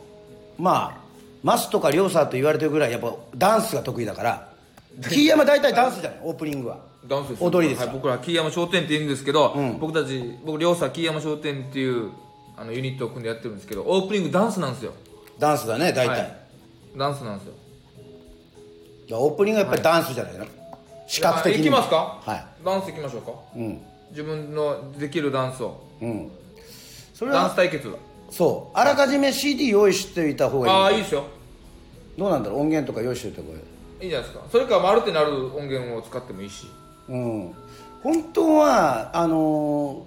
[0.59, 1.01] まあ
[1.43, 4.49] マスとか両サと言われてるぐらいやっぱダンスが得意だから。
[5.11, 6.19] 木山大体ダンスじゃない？
[6.23, 7.47] オープニングはダンスですよ。
[7.49, 9.79] 踊りですよはい、僕ら木山商店って言うんですけど、ん。
[9.79, 12.11] 僕たち僕両者木山商店っていう
[12.57, 14.93] あのユニットを組んでやってるんですけどオープニングダンスなんですよ。
[15.39, 16.37] ダンスだね大体、はい。
[16.97, 17.49] ダンスなんです
[19.11, 19.19] よ。
[19.19, 20.47] オープニングはやっぱりダンスじゃないの、
[21.07, 21.61] 視覚的に。
[21.61, 22.21] いきますか？
[22.25, 23.33] はダンスいきましょうか？
[23.55, 23.81] いうん。
[24.11, 25.85] 自分のできるダンスを。
[26.01, 26.31] うん。
[27.13, 27.99] それダンスは対決だ。
[28.31, 28.79] そう。
[28.79, 30.75] あらかじめ CD 用意しておいた方がいい。
[30.75, 31.25] ああいいですよ。
[32.17, 32.61] どうなんだろう？
[32.61, 33.57] 音源とか用意しておいた方がい
[34.03, 34.05] い。
[34.05, 34.47] いいじゃないですか。
[34.51, 36.67] それか丸手なる音源を使ってもいいし
[37.09, 37.55] うん。
[38.03, 40.07] 本当はあの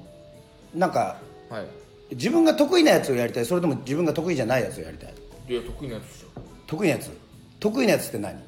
[0.75, 1.17] ーなんか
[1.49, 1.65] はい。
[2.11, 3.45] 自分が得意なやつをやりたい。
[3.45, 5.13] それとも自分が得意じゃないやつをやりたい。
[5.49, 6.41] いや得意なやつでしょ。
[6.67, 7.11] 得意なやつ。
[7.59, 8.33] 得意なやつって何？
[8.33, 8.43] い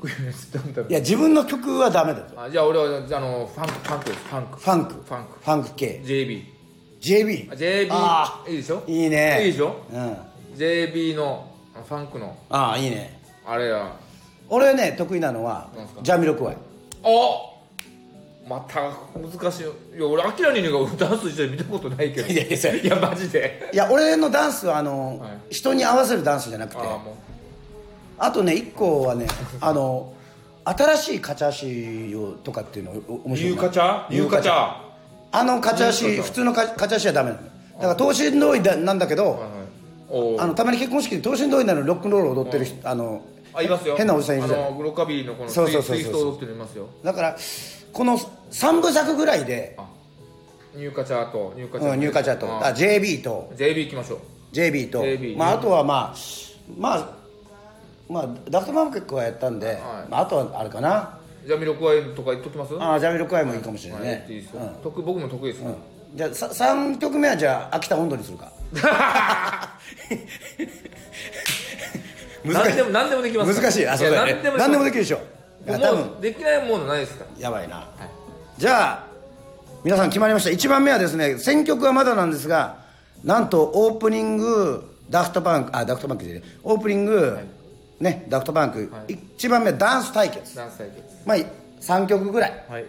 [0.00, 0.92] 得意なやつってなんだろう。
[0.92, 4.18] や自分の曲はダメだよあじゃあ俺はあのファンクファンクです。
[4.28, 4.58] ファンク。
[4.58, 4.94] ファンク。
[4.94, 5.32] ファンク。
[5.40, 6.00] ファンク系。
[6.04, 6.42] JB
[7.00, 8.82] JB あ JB あいいでしょ？
[8.86, 9.38] いいね。
[9.46, 9.76] いいでしょ？
[9.92, 10.16] うん。
[10.56, 12.36] JB のファンクの。
[12.50, 13.20] ああいいね。
[13.46, 13.94] あれや
[14.48, 16.00] 俺はね得意なのはなんすか？
[16.02, 16.56] ジャミロクワイ
[17.04, 17.50] あ
[18.48, 18.80] また
[19.18, 19.62] 難しい。
[19.98, 22.28] いや俺アキラ兄が ダンスして見たことないけど。
[22.28, 23.70] いやいやいやマジで。
[23.72, 25.54] いや俺のダンスはあの、はい。
[25.54, 26.80] 人に合わせるダンスじゃなくて。
[26.80, 27.16] ああも
[28.18, 29.26] あとね一個はね
[29.60, 30.12] あの
[30.64, 33.60] 新しいカチャ足をとかっていうのおう面白いなニュー？
[33.60, 34.74] カチャニューカチャ
[35.32, 37.42] あのカチャーカチャ足普通のカカチャ足はダメなの。
[37.42, 39.40] だから等身同意だなんだけど、はいはい。
[40.10, 40.42] おー。
[40.42, 43.22] あのたまに結婚式で等身同意なのにロックンロール踊ってる人あの
[43.54, 43.96] あいますよ。
[43.96, 45.96] 変なおじさんいるじゃないあのロカビリーのこのツイそうそうそう。
[45.98, 46.88] そスト踊ってるのいますよ。
[47.02, 47.36] だから
[47.92, 49.86] この3部作ぐらいであ
[50.74, 53.52] ニューカチャーとニューカチャーうんニューカチャーとああ JB と。
[53.56, 54.18] JB 行きましょう。
[54.52, 55.02] JB と。
[55.02, 56.18] JB まあ、あとはまあ
[56.76, 57.08] まあ
[58.08, 59.76] まあダフトマーケットはやったんで、はい。
[60.10, 61.18] まあ、あとはあれかな。
[61.46, 62.74] じゃあミルクワイとか言っときます？
[62.78, 65.76] ああジャミロクワイもいいかもしれないはいね、いいです僕も得意ですよ、
[66.14, 68.50] じゃあさ3曲目はじゃあ秋田温度にするか
[72.44, 73.88] 何でも何でもできます難しい。
[73.88, 74.30] あそうだよね。
[74.30, 75.20] や何でも何でもできるでしょ。
[75.66, 76.20] いや多もう分。
[76.20, 77.40] できないものないですから。
[77.40, 77.88] やばいな、
[78.58, 79.06] じゃあ
[79.82, 80.50] 皆さん決まりました。
[80.50, 82.84] 1番目はですね選曲はまだなんですが
[83.22, 87.38] なんとオープニングダフトパンクあダフトパンクでオープニング、
[88.00, 89.14] ねダフトパンク、はい。
[89.38, 90.54] 1番目ダンス対決。
[90.54, 91.02] ダンス対決。
[91.24, 91.36] まあ
[91.80, 92.64] 3曲ぐらい。
[92.68, 92.84] はい。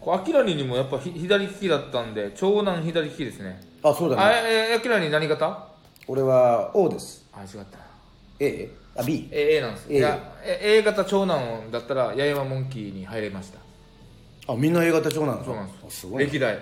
[0.00, 4.22] こうアキラニにもやっぱひ左利きだったんで長男左利きですねあそうだね。
[4.22, 5.68] あええアキラニ何型？
[6.08, 7.26] 俺は O です。
[7.32, 7.84] あ違ったな。
[8.40, 8.70] A?
[8.96, 9.28] あ B?
[9.30, 9.86] A, A なんです。
[9.90, 13.58] A いやえ A 型長男だったら八重山モンキーに入れました。
[14.52, 15.44] あみんな A 型長なの？
[15.44, 15.84] そうなんです。
[15.86, 16.58] あすごいね歴代。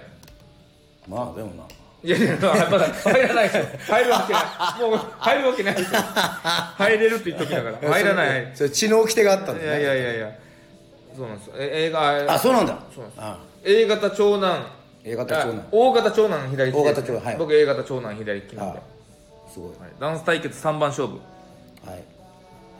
[1.08, 1.64] まあでもな。
[2.04, 2.36] いやいや
[2.68, 3.64] まだ入らないですよ。
[3.86, 4.90] 入るわけない。
[4.90, 6.00] もう入るわけないですよ。
[6.00, 7.78] 入れるって言っときながら。
[7.92, 8.50] 入らない。
[8.54, 10.32] それ血の掟があったんいやいだねやいやいや。
[11.16, 11.54] そうなんですよ。
[11.58, 12.78] え A があそうなんだ。
[12.92, 13.20] そうなんです。
[13.20, 13.38] あ。
[13.64, 14.66] A 型長男
[15.04, 15.58] A 型長男。
[15.58, 17.36] あ O 型長男左利き O 型長男はい。
[17.36, 18.84] 僕 A 型長男左利きなんで、は
[19.52, 19.70] すごい。
[19.70, 21.20] い、ダンス対決3番勝負。
[21.84, 21.98] はい。
[21.98, 22.02] い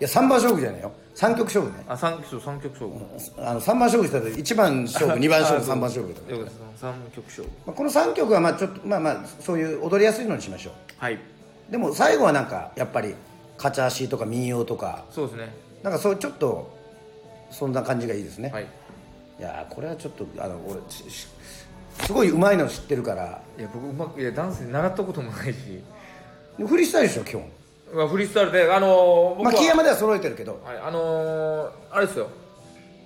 [0.00, 0.92] や3番勝負じゃないよ。
[1.14, 1.85] 3曲勝負ね。
[1.87, 2.96] あ三そう三曲勝負。
[3.38, 7.50] あの3番勝負したら1番勝負 2番勝負3番勝負とかよかった三曲勝負。
[7.66, 11.18] まあこの3曲はまあちょっとまあまあそういう踊りやすいのにしましょはい、う
[11.70, 13.14] でも最後はなんかやっぱり
[13.58, 15.04] カチャーシーとか民謡とか。
[15.11, 15.54] そうですね。
[15.82, 16.70] なんかそうちょっと
[17.50, 18.64] そんな感じがいいですね、はい。
[18.64, 21.26] い、やーこれはちょっとあの俺しし
[22.00, 23.40] すごいうまいの知ってるから。
[23.59, 25.59] いや僕うまくいやダンス習ったこともないし。
[26.59, 27.48] フリースタイルでしょ基本。
[27.94, 30.61] まあフリースタイルであのー、僕は、まあキーヤマでは揃えてるけど。
[30.64, 32.28] はい、あのー、あれですよ。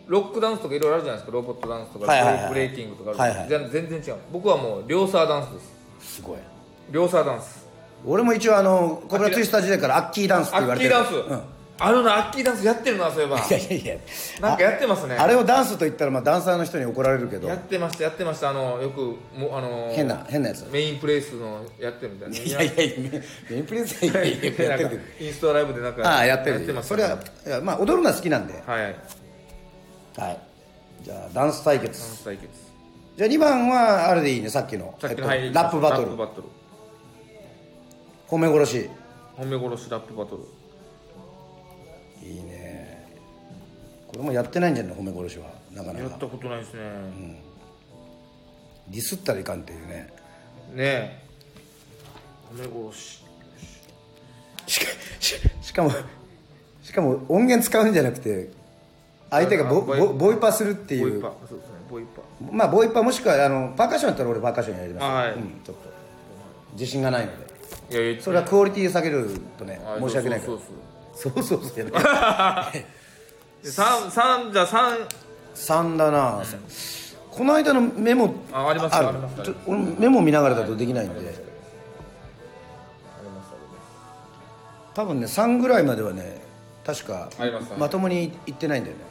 [0.07, 1.33] ロックダンスとかいろいろあるじゃないですか。
[1.33, 4.21] ロボットダンスとか、はいはいはいブレイキングとかある、はいはい全全然違う。
[4.33, 6.17] 僕はもう両サーダンスです。
[6.17, 6.39] すごい。
[6.91, 7.67] 両サーダンス。
[8.05, 10.95] 俺も一応あのコブラツイスター時代からアッキーダンスってア言われてる。
[10.95, 13.39] ッキーダンス、うんあるなアッキーダンスやってるなそういえば。
[13.39, 13.97] いやいやいや。
[14.41, 15.17] なんかやってますね。
[15.17, 17.49] ああれをダンスと言ったらまあダンサーの人に怒られるけど。
[17.49, 18.51] やってましたやってました。
[18.51, 19.01] あのよく
[19.39, 20.67] もあのー変な変なやつ。
[20.73, 22.37] メインプレイスのやってるみたいな。
[22.39, 24.43] いやいやいやメメインプレスいやい。
[24.43, 26.57] やいややってるインストライブでなんかああやってる。
[26.57, 27.19] やってますそれは
[27.63, 28.55] まあ踊るのは好きなんで。
[28.67, 28.83] はい。
[30.17, 30.39] はい。
[31.03, 32.01] じゃあダンス対決。
[32.01, 32.49] ダンス対決。
[33.19, 34.95] じゃあ2番はあれでいいねさっきの。
[34.99, 36.03] さっきのえっとラップバトル。
[36.05, 36.49] ラップバトル。
[38.29, 38.89] 褒め殺し。
[39.39, 40.43] 褒め殺しラップバトル
[42.27, 43.07] いいね。
[44.09, 44.97] これもやってないんじゃない？
[44.97, 45.47] 褒め殺しは。
[45.73, 46.01] なかなか。
[46.01, 46.81] やったことないですね、
[48.89, 49.95] ディスったらいかんっていうね。
[49.95, 50.11] ね
[50.77, 51.23] え。
[52.53, 53.25] 褒め殺し。
[55.61, 55.91] しかも
[56.83, 58.51] しかも音源使うんじゃなくて
[59.31, 61.21] 相手がボあボイボボイパするっていう。
[61.21, 61.37] ボイパ。
[61.49, 61.75] そうですね。
[61.91, 62.23] ボイパ。
[62.53, 65.05] まあボイパもしくはあのパーカッションやったら俺パーカッションやります。
[65.05, 65.33] あはい。
[65.35, 65.83] うん、ちょっと。
[66.73, 67.47] 自信がないので。
[67.91, 68.23] いやいや。
[68.23, 70.59] それはクオリティ下げるとねあ申し訳ないからそう。
[70.59, 70.77] そうそう
[71.17, 71.93] そうそうそう
[73.65, 74.99] 三三じゃあ三。
[75.55, 76.43] 3だな、
[77.31, 81.19] この間のメモあありますよあります俺メモ見ながらだとできないんで。
[81.19, 81.47] ありますあり
[84.95, 86.43] 多分ね3ぐらいまではね
[86.85, 87.31] 確か
[87.79, 89.03] まともにいってないんだよね。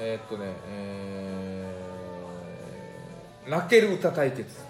[0.00, 4.67] えー、っとねえー、泣ける歌対決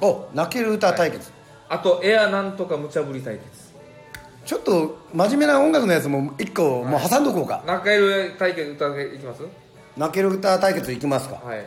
[0.00, 1.30] お泣ける歌対決、
[1.68, 3.66] あとエアなんとか無茶ぶり対決。
[4.44, 9.42] ちょっと真面目な音楽のやつも1個もう挟んどこうか、泣ける対決歌いきます？
[9.96, 11.36] 泣ける歌対決いきますか。
[11.36, 11.64] はい。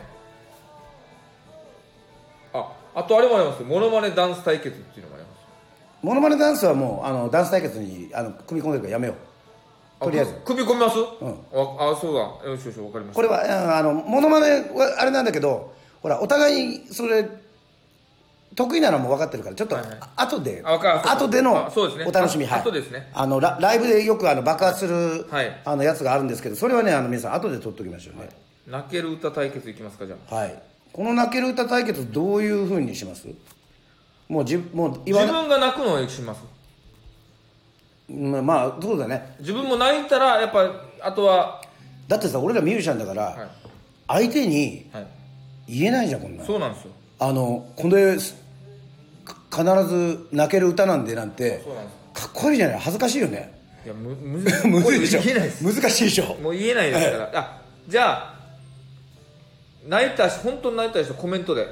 [2.54, 3.60] ああとあれもあります。
[3.60, 5.40] よモノマネダンス対決っていうのもあります。
[6.02, 9.14] モノマネダンスはもうあのダンス対決にあの組み込んでるからやめよ
[10.00, 10.04] う。
[10.04, 10.32] とりあえず。
[10.32, 11.00] く組み込みます、ん。
[11.00, 12.14] ああそう
[12.44, 12.50] だ。
[12.50, 13.14] よしよしわかりました。
[13.14, 17.28] これはうんあのモノマネはあれなんだけどほらお互いそれ
[18.54, 19.98] 得意なのも分かってるからちょっとはいはい。
[20.16, 22.04] 後で、あ後でのあそうですね。
[22.06, 22.46] お楽しみ。
[22.46, 23.10] あ後ですね。
[23.14, 25.60] あのラライブでよくあの爆発する、はい。
[25.64, 28.28] あのやつがあるんですけどそれはねあの皆さん後で撮っときましょうね。
[28.66, 30.34] 泣ける歌対決いきますかじゃあ。
[30.34, 33.28] はい、この泣ける歌対決どういうふうにします？
[34.28, 36.42] もうじもう言わな自分が泣くのをします。
[38.08, 39.36] ままあそうだね。
[39.38, 40.68] 自分も泣いたらやっぱ
[41.00, 41.62] あとは
[42.08, 43.48] だってさ俺らミュージシャンだから、はい。
[44.08, 45.06] 相手にはい。
[45.68, 46.44] 言えないじゃんこんなの。
[46.44, 48.34] そうなんですよあのこれ必
[49.86, 52.78] ず泣ける歌なんでなんてそうなんでかっこいいじゃない。
[52.78, 53.52] 恥ずかしいよね。
[53.84, 55.20] いやむ むむずいでしょ。
[55.20, 55.64] 言えないです。
[55.64, 56.34] 難しいでしょ。
[56.42, 57.10] もう言えないです。
[57.12, 58.34] からあじゃあ
[59.86, 61.66] 泣いたし本当に泣いた人コメントで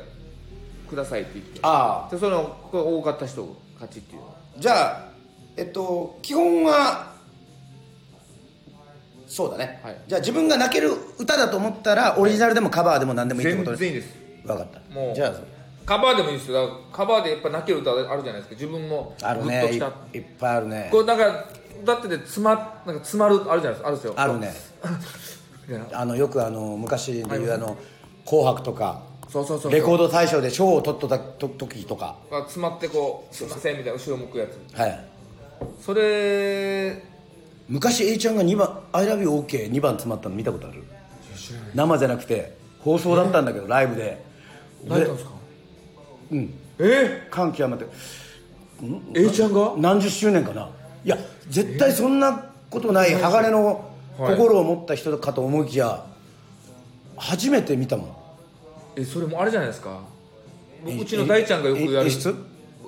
[0.88, 1.60] くださいって言って。
[1.62, 2.10] ああ。
[2.10, 4.22] でその多かった人が勝ちっていう。
[4.58, 5.04] じゃあ
[5.56, 7.12] えっと基本は
[9.26, 9.96] そうだね、はい。
[10.06, 14.94] じゃあ自分が泣ける歌だと思ったらオリジナルでもカバーでも何でもいいってこと全然いいです分かった。
[14.94, 15.34] もうじゃあ
[15.86, 16.66] カバーでもいいですよ。
[16.66, 18.54] だからカバーでやっぱ泣ける歌あるじゃないですか。
[18.54, 19.58] 自分もあるね。
[19.58, 20.18] いグッときた。
[20.18, 20.88] いっぱいあるね。
[20.90, 21.44] これなんか
[21.82, 24.16] 歌ってて詰まなんか詰まるあるじゃないですか。
[24.16, 24.82] あるんですよ。
[24.82, 25.86] あるね。
[25.92, 27.76] あのよくあの昔でいうあの
[28.26, 29.72] 「紅白」とかそうそうそうそう。
[29.72, 32.16] レコード大賞で賞を取ったと時とか。
[32.30, 34.78] が詰まってこうすいませんみたいな後ろ向くやつ。
[34.78, 35.04] はい。
[35.80, 37.02] それ
[37.68, 40.84] 昔 A ちゃんが2番「ILOVEYOK2 番詰まったの見たことある？
[41.74, 44.22] 生じゃなくて放送だったんだけどライブで
[44.84, 45.30] 泣いたんですか？
[46.32, 46.54] うん。
[46.78, 47.26] え？
[47.30, 47.86] 感極まって。
[48.82, 49.74] ー、A ちゃんが？
[49.76, 50.70] 何十周年かな。
[51.04, 51.16] いや
[51.48, 56.04] 絶対そんなことない鋼の心を持った人かと思いきや
[57.16, 58.16] 初めて見たもん。
[58.96, 60.00] えそれもあれじゃないですか。
[60.86, 62.08] えうちの大ちゃんがよくやる。
[62.08, 62.34] え演出？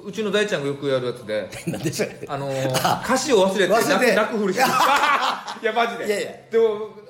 [0.02, 1.50] うちの大ちゃんがよくやるやつで。
[1.66, 2.24] なんでそれ？
[2.28, 4.14] あのー、歌詞を忘れて忘れて。
[4.14, 4.62] 泣く泣くふりして。
[5.62, 5.72] いや。
[5.72, 6.06] マジで。
[6.06, 6.30] いやいや。
[6.50, 6.64] でも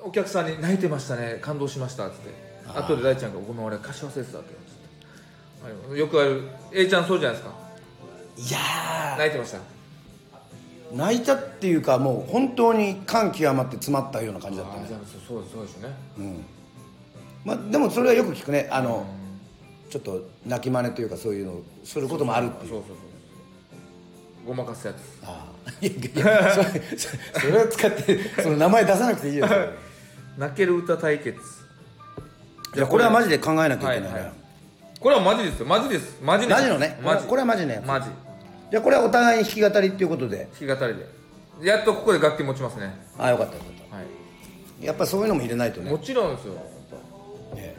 [0.04, 1.38] お客さんに「泣いてましたね。
[1.42, 2.30] 感動しました」っつって。
[2.78, 4.54] 後で大ちゃんが「ごめん俺歌詞忘れてた」って
[5.96, 6.42] よくある
[6.72, 7.54] A ちゃんそうじゃないですか？
[8.36, 9.58] いや泣いてました？
[9.58, 9.60] ー
[10.96, 14.82] 泣いたっていうかもう本当に感極まって詰まったような感じだったね。
[14.84, 15.94] あじゃあそうそうですよね。
[16.18, 16.44] うん。
[17.44, 18.68] まあ、でもそれはよく聞くね。
[18.70, 19.06] あの、
[19.88, 22.70] ちょっと泣き真似というかそういうのをすることもあるっていう。
[22.70, 22.96] そうそうそう。
[24.46, 24.96] ごまかすやつ。
[25.24, 27.08] ああ いやいやそれそ
[27.40, 29.46] それを使ってその名前出さなくていいよ。
[29.46, 29.70] そ れ
[30.38, 31.38] 泣ける歌対決。
[32.74, 34.32] いやこれはマジで考えなきゃいけないね、はいはい
[35.00, 35.66] これはマジですよ。
[35.66, 36.20] マジです。
[36.22, 37.00] マジマジのね。
[37.02, 37.26] マジ。
[37.26, 38.08] これはマジねマジ。
[38.70, 40.48] じゃあこれはお互いに弾き語りっていうことで。
[40.60, 41.66] 弾き語りで。
[41.66, 42.94] やっとここで楽器持ちますね。
[43.18, 44.06] ああよかったよかっはい。
[44.80, 45.90] たやっぱそういうのも入れないとね。
[45.90, 46.54] もちろんですよ。
[47.54, 47.76] ね。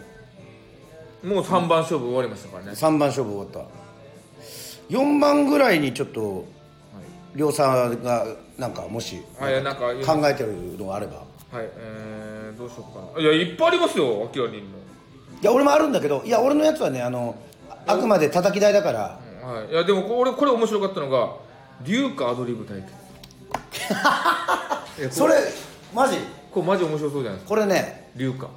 [1.24, 3.82] もう3番勝負終わりましたからね、3番勝負終わった。
[4.90, 6.46] 4番ぐらいにちょっと
[7.36, 8.26] 亮さんが
[8.58, 11.18] なんかもしはい、はい、なんか考えてるのがあれば。
[11.52, 11.70] はい。
[11.78, 13.22] えー、どうしようかな。
[13.22, 14.80] いやいっぱいありますよアキラにも、
[15.42, 17.36] いや俺もあるんだけどいや俺のやつはねあの
[17.88, 19.20] あくまで叩き台だから。
[19.44, 21.36] うんはい、いやでもこ俺これ面白かったのが
[21.84, 22.94] 龍かアドリブ対決。
[25.00, 25.34] いやこそれ
[25.94, 26.18] マジ？
[26.52, 27.50] これマジ面白そうじゃないですか。
[27.50, 28.50] これね龍か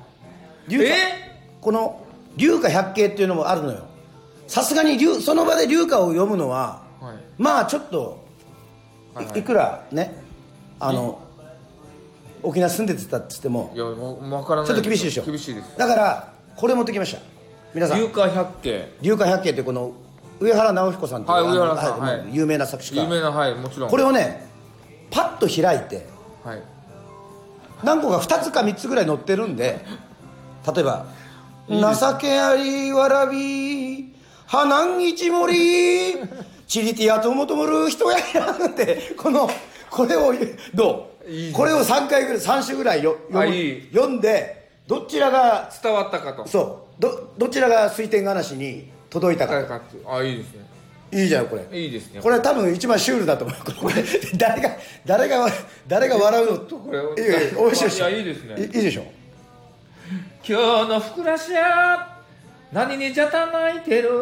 [0.69, 0.97] 龍華え？
[1.63, 2.05] この
[2.37, 3.87] 龍華百景っていうのもあるのよ。
[4.47, 7.17] さすがに龍その場で龍華を読むのははい。
[7.39, 8.23] まあちょっと
[9.15, 9.27] い,、はい。
[9.27, 10.23] はいくらね
[10.79, 11.19] あの
[12.43, 15.23] 沖縄住んでてたっつってもいやもう分からないちょっと厳しいでしょ。
[15.23, 15.79] 厳しいです。
[15.79, 17.21] だからこれ持ってきました。
[17.75, 17.99] 皆さん。
[17.99, 18.89] 龍華百景。
[19.03, 19.93] 龍華百景ってこの
[20.41, 23.03] 上原直彦さんっていうはいあの上原さんはい有名な作詞家。
[23.03, 23.91] 有名なはいもちろん。
[23.91, 24.47] これをね
[25.11, 26.07] パッと開いて
[26.45, 26.63] はい。
[27.83, 29.85] 何個か2つか3つぐらい載ってるんで
[30.75, 31.07] 例えば
[31.69, 34.15] 「情けありわらび
[34.47, 36.15] 花一森
[36.67, 39.51] チリティアともともる人やや」ってこの
[39.91, 40.33] これを
[40.75, 41.53] どう？
[41.53, 43.51] これを3回ぐらい3週ぐらいよ読
[43.93, 46.47] 読んでどちらが伝わったかと。
[46.47, 47.01] そう。
[47.01, 49.97] どどちらが水天話に届いたかかって。
[50.07, 50.65] あいいですね。
[51.13, 51.79] いいじゃんこれ。
[51.79, 52.21] いいですね。
[52.21, 53.73] これ多分一番シュールだと思う。
[53.81, 53.95] これ
[54.37, 54.71] 誰が
[55.07, 55.49] 誰が
[55.87, 56.59] 誰が笑うの？
[56.79, 57.71] これいやいい。
[57.71, 58.09] でしょ。
[58.09, 58.57] いやいいですね。
[58.59, 59.05] いいいでしょ。
[60.47, 62.21] 今日のふくらしゃ
[62.71, 64.11] 何にじゃた泣いてる？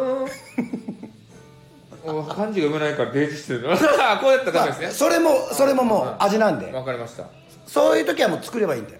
[2.04, 3.62] お漢字が読めないから例示してる
[4.20, 4.90] こうやったらダメですね。
[4.90, 6.70] それもそれももう味なんで。
[6.72, 7.24] わかりました。
[7.66, 8.98] そういう時はもう作ればいいんだよ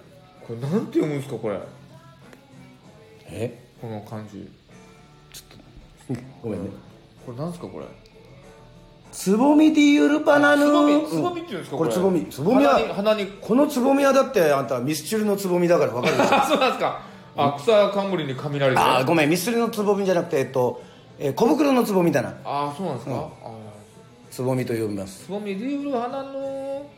[0.61, 1.59] これなんて読むんですかこれ？
[3.31, 3.59] え？
[3.81, 4.49] この漢字
[6.43, 6.71] ごめんね。
[7.25, 7.87] これなんですかこれ？
[9.11, 10.93] つぼみディユルパナヌつぼみ？
[10.95, 12.27] うんつぼみっていうんですかこれつぼみ。
[12.27, 16.35] つぼみは鼻にこのつぼみはだってあんたミスチルのつぼみだから分かるでしょ？
[16.37, 17.03] あ そうなんですか。
[17.35, 20.83] あ草冠に雷であーごめんミスチルのつぼみじゃなくてえっと、
[21.19, 22.35] えー小袋のつぼみだな。
[22.45, 23.51] あそうなんですか、あ
[24.31, 25.25] つぼみと呼びます。
[25.25, 26.89] つぼみ花のこ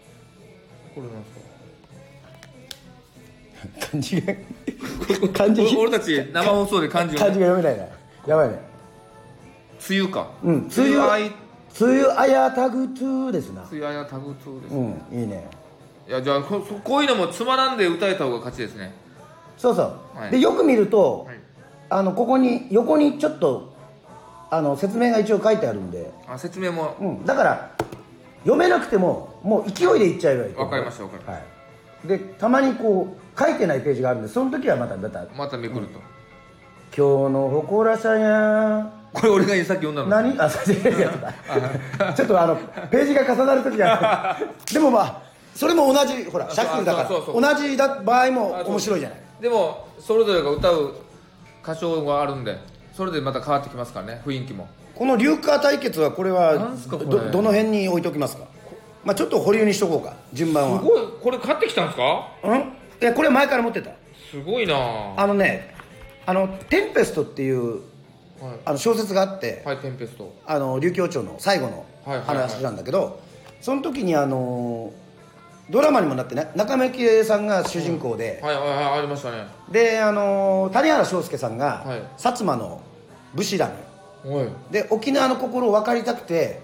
[0.96, 1.43] れなんですか？
[3.80, 4.34] 漢字が
[5.32, 7.86] 漢字俺俺たち生放送で漢字を漢字が読めないな。
[8.26, 8.58] やばいね。
[9.88, 10.30] 梅雨か。
[10.42, 11.10] うん梅雨。
[11.10, 11.22] あい。
[11.80, 13.62] 梅雨あやたぐトゥですな。
[13.70, 15.48] 梅雨あやタグトゥです、うんいいね。
[16.08, 18.94] いやじゃあこそこういうのもつまらんで歌えた方が勝ちですね。
[19.56, 20.30] そうそう、はい。
[20.30, 21.38] でよく見ると、はい。
[21.90, 23.74] あのここに横にちょっと
[24.50, 26.96] あの説明が一応書いてあるんで、あ説明も。
[27.00, 27.70] うん、だから
[28.44, 31.38] 読めなくてももう勢いでいっちゃえばいいわかりましたわかりまは
[32.04, 35.24] い、でたまにこう書いてないページがあるんでその時はまたまた。
[35.36, 35.98] まためくると、
[36.96, 38.90] 「今日の誇らさや。
[39.12, 40.08] これ俺がさっき読んだの？
[40.08, 40.36] 何？
[40.40, 41.20] あそう違うやつ
[41.98, 42.56] だちょっとあの
[42.90, 45.22] ページが重なる時があるでもまあ
[45.54, 47.40] それも同じほらシャッフルだからそうそうそう。
[47.40, 49.18] 同じだ場合も面白いじゃない。
[49.40, 50.94] でもそれぞれが歌う
[51.62, 52.58] 歌唱があるんで
[52.92, 54.68] それでまた変わってきますからね雰囲気も。
[54.96, 58.44] この流化対決はこれはどどの辺に置いておきますか？
[59.04, 60.78] まあちょっと保留にしとこうか順番は。
[60.80, 62.32] すごいこれ買ってきたんですか？
[62.42, 62.72] うん？
[63.04, 63.90] いやこれ前から持ってた。
[64.30, 64.72] すごいな。
[64.74, 65.74] はあのね
[66.24, 67.80] あの「テンペスト」っていうい、
[68.64, 70.34] あの小説があって、はい、テンペスト。
[70.46, 72.36] あの琉球王朝の最後のはいはいはい。
[72.38, 73.20] 話なんだけど、
[73.60, 74.90] その時にあの
[75.68, 79.48] ドラマにもなってね中村幸恵さんが主人公で、はいはいはいありましたね。
[79.70, 81.98] であの谷原章介さんが、はい。
[82.16, 82.80] 薩摩の
[83.34, 83.68] 武士な
[84.24, 84.48] のよおい。
[84.70, 86.62] で沖縄の心を分かりたくて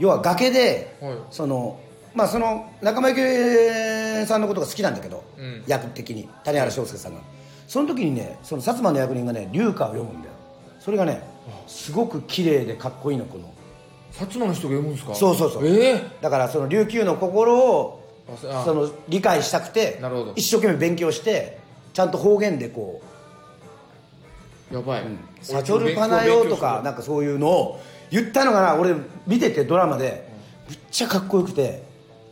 [0.00, 1.14] 要は崖で、はい。
[1.30, 1.78] その
[2.16, 5.62] まあその仲間由紀恵さんのことが好きなんだけど、うん。
[5.66, 7.20] 役的に谷原章介さんが。
[7.68, 10.34] その時にねその薩摩の役人がね龍歌を読むんだよ。
[10.80, 11.22] それがね
[11.66, 13.52] すごく綺麗でかっこいいのこの。
[14.12, 15.14] 薩摩の人が読むんですか？
[15.14, 15.66] そうそうそう。
[15.66, 16.02] ええ。
[16.22, 20.00] だからその琉球の心をあその理解したくて
[20.34, 21.58] 一生懸命勉強して
[21.92, 23.00] ちゃんと方言でこ
[24.72, 25.04] うやばい、
[25.42, 28.96] 「サチョルパナヨ」とかなんかそういうのを言ったのがな俺
[29.28, 30.28] 見ててドラマで
[30.68, 31.84] めっちゃかっこよくて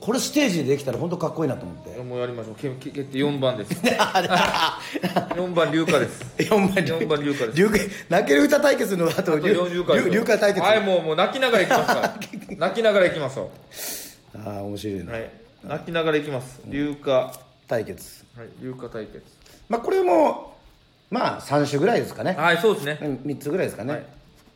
[0.04, 2.02] これステージでできたら本当かっこいいなと思って。
[2.02, 2.56] もうやりましょう。
[2.56, 3.72] けけ決定4番です。
[3.80, 6.22] 4番龍華です。
[6.36, 7.58] 4番四番龍歌です。
[7.58, 7.78] 龍歌
[8.10, 10.62] 泣ける歌対決の後あと龍4龍華龍龍歌対決。
[10.62, 11.96] はいもうもう泣きながらいきます
[12.54, 13.48] 泣きながらいきますよ
[14.34, 15.30] ああ面白いな、はい。
[15.64, 16.60] 泣きながらいきます。
[16.66, 17.32] 龍華は
[17.66, 18.24] 対決。
[18.60, 19.22] い龍華対決。
[19.70, 20.54] まあこれも
[21.10, 22.34] まあ3種ぐらいですかね。
[22.34, 22.98] はいそうですね。
[23.00, 24.04] うん3つぐらいですかね、はい。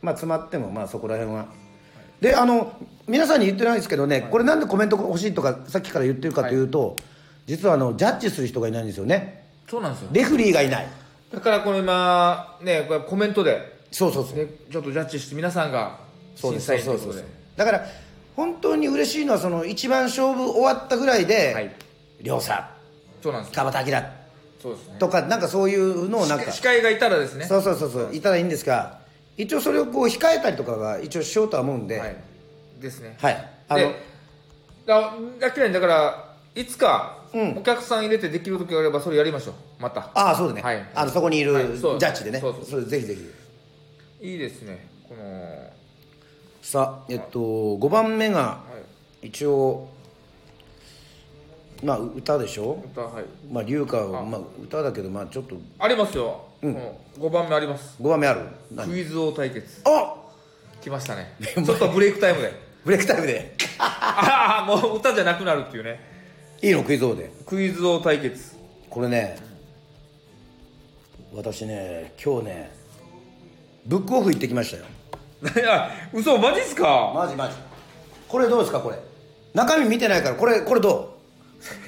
[0.03, 1.47] まあ詰まってもまあそこら辺は、
[2.21, 2.73] であの
[3.07, 6.97] 皆さんに言ってないですけどね、これなんでコメント欲しいとかさっきから言ってるかというと、
[7.47, 9.47] 実はあのジャッジする人がいないんですよね。
[9.69, 10.09] そうなんですよ。
[10.13, 10.89] レフリーがいない。
[11.33, 14.37] だからこの今ねこれコメントでそうそうそう。
[14.37, 15.99] でちょっとジャッジして皆さんが
[16.35, 17.25] そうです審査員ということで
[17.57, 17.87] だから
[18.37, 21.75] 本当に嬉しいのはその一番勝負終わったぐらいで、はい。
[22.21, 22.69] 両者
[23.23, 23.57] そうなんです。
[23.57, 23.93] よ川田明。
[24.61, 24.97] そうですね。
[24.99, 26.51] とかなんかそういうのをなんか。
[26.51, 27.45] 司会がいたらですね。
[27.47, 28.15] そうそうそうそう。
[28.15, 28.98] いたらいいんですが
[29.39, 31.97] 一応それをこう控えたりとかが一応しようとは思うんで。
[31.99, 32.17] ははい。
[32.79, 33.17] いですね。
[33.23, 33.95] あので
[34.87, 37.59] だだけどだからいつかうん。
[37.59, 39.55] お客さん入れてできる時があればそれやりましょう。
[39.79, 40.11] また。
[40.15, 40.87] ああそうだね、はい。
[40.95, 41.65] あのそこにいるはい。
[41.67, 42.65] ジャッジでね、そうそう。
[42.65, 43.15] それぜひぜ
[44.21, 44.29] ひ。
[44.33, 44.89] いいですね。
[45.09, 45.71] この
[46.63, 48.59] さあえっと5番目がは
[49.23, 49.29] い。
[49.29, 49.89] 一応
[51.85, 52.83] まあ歌でしょ？
[52.93, 53.25] 歌はい。
[53.53, 54.25] まあ龍歌はあ。
[54.25, 55.55] まあ歌だけどまあちょっと。
[55.79, 57.97] ありますよ、この5番目あります。
[58.01, 58.41] 5番目ある。
[58.73, 58.89] 何？
[58.91, 59.81] クイズ王対決。
[59.85, 60.15] あ！
[60.81, 61.35] 来ましたね。
[61.41, 62.53] ちょっとブレイクタイムで。
[62.85, 63.55] ブレイクタイムで。
[63.79, 66.01] あ あもう歌じゃなくなるっていうね。
[66.63, 67.31] いいのクイズ王で。
[67.47, 68.57] クイズ王対決。
[68.91, 69.39] これね
[71.33, 72.71] 私ね今日ね
[73.87, 74.85] ブックオフ行ってきましたよ。
[75.55, 77.13] いや嘘マジっすか？
[77.15, 77.55] マジマジ。
[78.29, 78.97] これどうですかこれ？
[79.55, 81.19] 中身見てないからこれこれど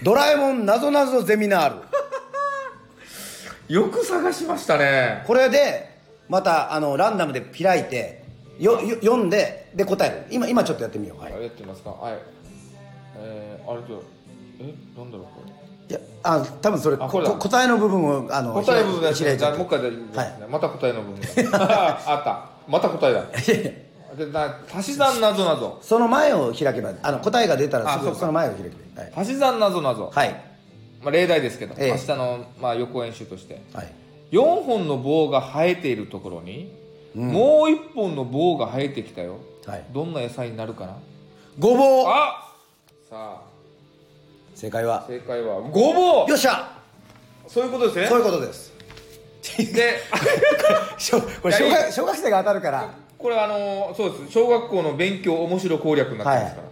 [0.03, 0.05] う？
[0.05, 1.83] ドラえもんなぞなぞゼミナール
[3.71, 5.23] よく探しましたね。
[5.29, 5.97] これで
[6.29, 8.25] またあのランダムで開いて
[8.59, 10.27] よよ読んでで答える。
[10.29, 11.23] 今今ちょっとやってみよう。
[11.23, 11.33] はい。
[11.41, 11.91] やってみますか。
[11.91, 12.19] はい。
[13.17, 14.03] えー、あれと
[14.59, 14.75] え？
[14.99, 15.53] なんだろうこれ。
[15.89, 19.37] いやあ多分それこ答えの部分をあの答えの部分ですね。
[19.37, 20.39] じゃもう一回で、はい。
[20.51, 21.21] また答えの部分。
[21.53, 22.49] があった。
[22.67, 23.25] また答えだ。
[24.17, 25.79] でな足し算なぞなぞ。
[25.81, 30.50] その前を開けばあの答えが出たらその前を開けばはい、足し算なぞなぞ、はい
[31.03, 31.91] まあ、例題ですけど、ええ。
[31.93, 33.61] 明日の、まあ、予行演習として。
[33.73, 33.93] はい、
[34.33, 36.73] 4本の棒が生えているところに、
[37.15, 39.39] もう1本の棒が生えてきたよ。
[39.67, 40.97] はい、どんな野菜になるかな？
[41.59, 42.07] ごぼう。
[42.07, 42.53] あ
[43.09, 43.41] さあ。
[44.55, 45.05] 正解は？
[45.09, 46.29] 正解はごぼう。
[46.31, 46.71] よっしゃ！
[47.49, 48.07] そういうことですね。
[48.07, 48.71] そういうことです。
[49.59, 49.99] で
[50.99, 52.91] 小これ小学小学生が当たるから。
[53.19, 54.33] これあのそうです。
[54.33, 56.63] 小学校の勉強面白攻略になってますか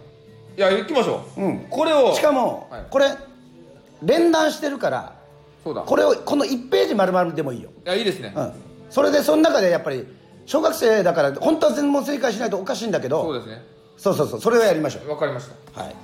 [0.57, 1.59] ら、い、や行きましょう、うん。
[1.69, 2.13] これを。
[2.13, 2.83] しかも、はい。
[2.89, 3.07] これ
[4.03, 5.15] 連弾してるから
[5.63, 5.81] そうだ。
[5.81, 8.53] これをこの1ページ丸々でもいいよ、いやいいですね、うん、
[8.89, 10.05] それでその中でやっぱり
[10.45, 13.63] 小学生だから本当は全問正解しないとおかしいんだけどそうですね。
[13.97, 15.81] そうそうそうそれをやりましょわかりました。
[15.81, 15.95] うはい。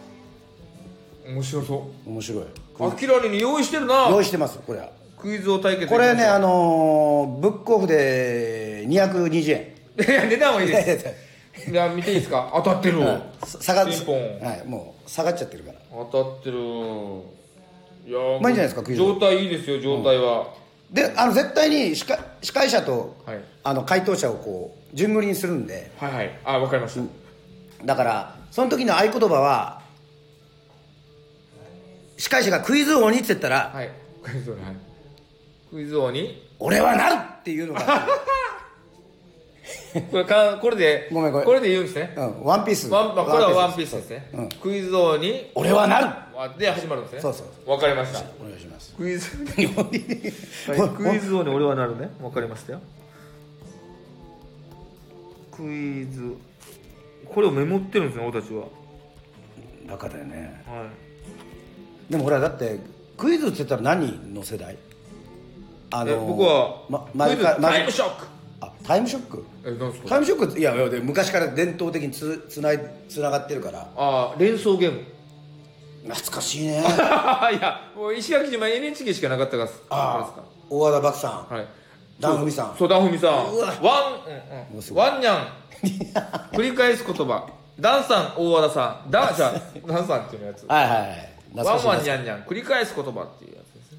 [1.27, 2.09] 面白そう。
[2.09, 2.45] 面白い。
[2.77, 4.09] 明らかに用意してるな。
[4.09, 4.89] 用意してますこれは。
[5.17, 9.75] クイズ王対決これねあののーブックオフで220円。
[10.07, 11.71] いや値段はいいです。
[11.71, 12.51] いや見ていいですか？
[12.53, 14.39] 当たってる、 や下がっピンポン。
[14.41, 15.79] はいもう下がっちゃってるから。
[16.11, 16.57] 当たってる
[18.06, 19.01] いやーまあいいんじゃないですかクイズ。
[19.01, 20.53] 状態いいですよ状態は、
[20.91, 23.43] であの絶対に司会司会者と、はい。
[23.64, 25.91] あの回答者をこう順繰りにするんで。
[25.97, 26.39] はいはい。
[26.43, 29.82] あわかりました、だからその時の合言葉は
[32.18, 33.89] 司会者がクイズ王にって言ったら、はい。
[34.24, 34.76] クイズ王にはい。
[35.72, 36.47] クイズ王に？
[36.60, 37.82] 俺はなるっていうのが
[40.01, 41.45] これかこれでごめんごめん。
[41.45, 42.13] これで言うんですね。
[42.17, 44.49] うんワンピースワンまあこれはワンピースですね、うん。
[44.49, 46.57] クイズ王に俺はなる。
[46.57, 47.21] で始まるんですね。
[47.21, 47.69] そうそう。
[47.69, 48.19] わかりました。
[48.41, 48.93] お願いします。
[48.95, 49.29] クイズ
[49.73, 49.83] は
[50.85, 52.09] はい、クイズ王に俺はなるね。
[52.21, 52.81] わかりましたよ。
[55.51, 56.35] クイズ。
[57.33, 58.65] これをメモってるんですね俺たちは。
[59.87, 60.61] バカだよね。
[60.67, 60.89] は
[62.09, 62.79] でもほらだって
[63.17, 64.77] クイズって言ったら何の世代？
[65.91, 68.25] あいえ僕は、ま、クイズタイムショック。
[68.25, 68.34] あ
[68.88, 69.45] タイムショック？
[69.65, 70.09] えなんですか？
[70.09, 70.59] タイムショック？
[70.59, 72.79] いやいやで昔から伝統的につつない
[73.09, 73.79] つながってるから。
[73.95, 75.03] ああ連想ゲーム。
[76.07, 76.79] 懐かしいね。
[76.79, 81.53] いやもう石垣島 NHK しかなかったからああ大和田漠さん。
[81.53, 81.65] はい。
[82.19, 82.75] ダンフミさん。
[82.77, 83.31] そうダンフミさん。
[83.31, 83.45] ワン、
[84.93, 85.47] ワンニャン。
[86.53, 87.47] 繰り返す言葉。
[87.79, 89.11] ダンさん大和田さん。
[89.11, 89.53] ダンじゃあ
[89.88, 90.65] ダンさんっていうやつ。
[90.67, 91.29] はいはいはい。
[91.55, 92.43] 懐ワンワンニャンニャン。
[92.43, 93.97] 繰り返す言葉っていうやつですね。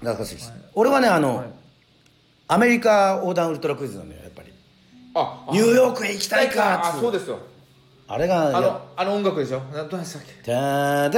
[0.00, 1.46] 懐かしいです、俺はねあの、はい
[2.52, 4.52] アメリカ横断ウルトラクイズなんだよやっぱり。
[5.14, 7.38] あニューヨークへ行きたいかあそうですよ。
[8.08, 9.60] あれがあのあの音楽でしょ？
[9.72, 10.50] などうでしたっけ？
[10.50, 11.12] ダー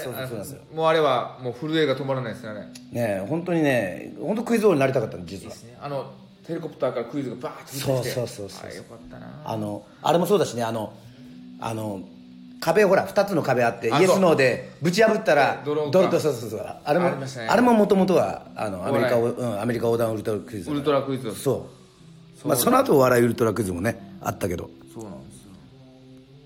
[0.00, 0.62] そうそうそうなんですよ。
[0.74, 2.48] もうあれはもう震えが止まらないですね。
[2.48, 5.52] あれいねえ本当にね本当クイズ王になりたかったの実は。
[5.52, 5.76] いですね。
[5.78, 6.10] あの
[6.48, 8.70] ヘリコプターからクイズがバーッとそうそうそうそう。
[8.70, 9.42] あよかったな。
[9.44, 10.94] あのあれもそうだしねあの
[11.60, 12.00] あの
[12.62, 16.76] 壁ほら2つの壁あってあイエスノーでぶち破ったらドロドロとそうそうそう。
[16.84, 17.10] あれも
[17.48, 20.70] あれももともとはあのアメリカうん、アメリカ横断ウルトラクイズ。
[20.70, 21.34] ウルトラクイズ。
[21.34, 21.68] そ
[22.44, 22.48] う。
[22.48, 24.70] まあその後お笑いウルトラクイズもねあったけど。
[24.94, 25.50] そうなんですよ。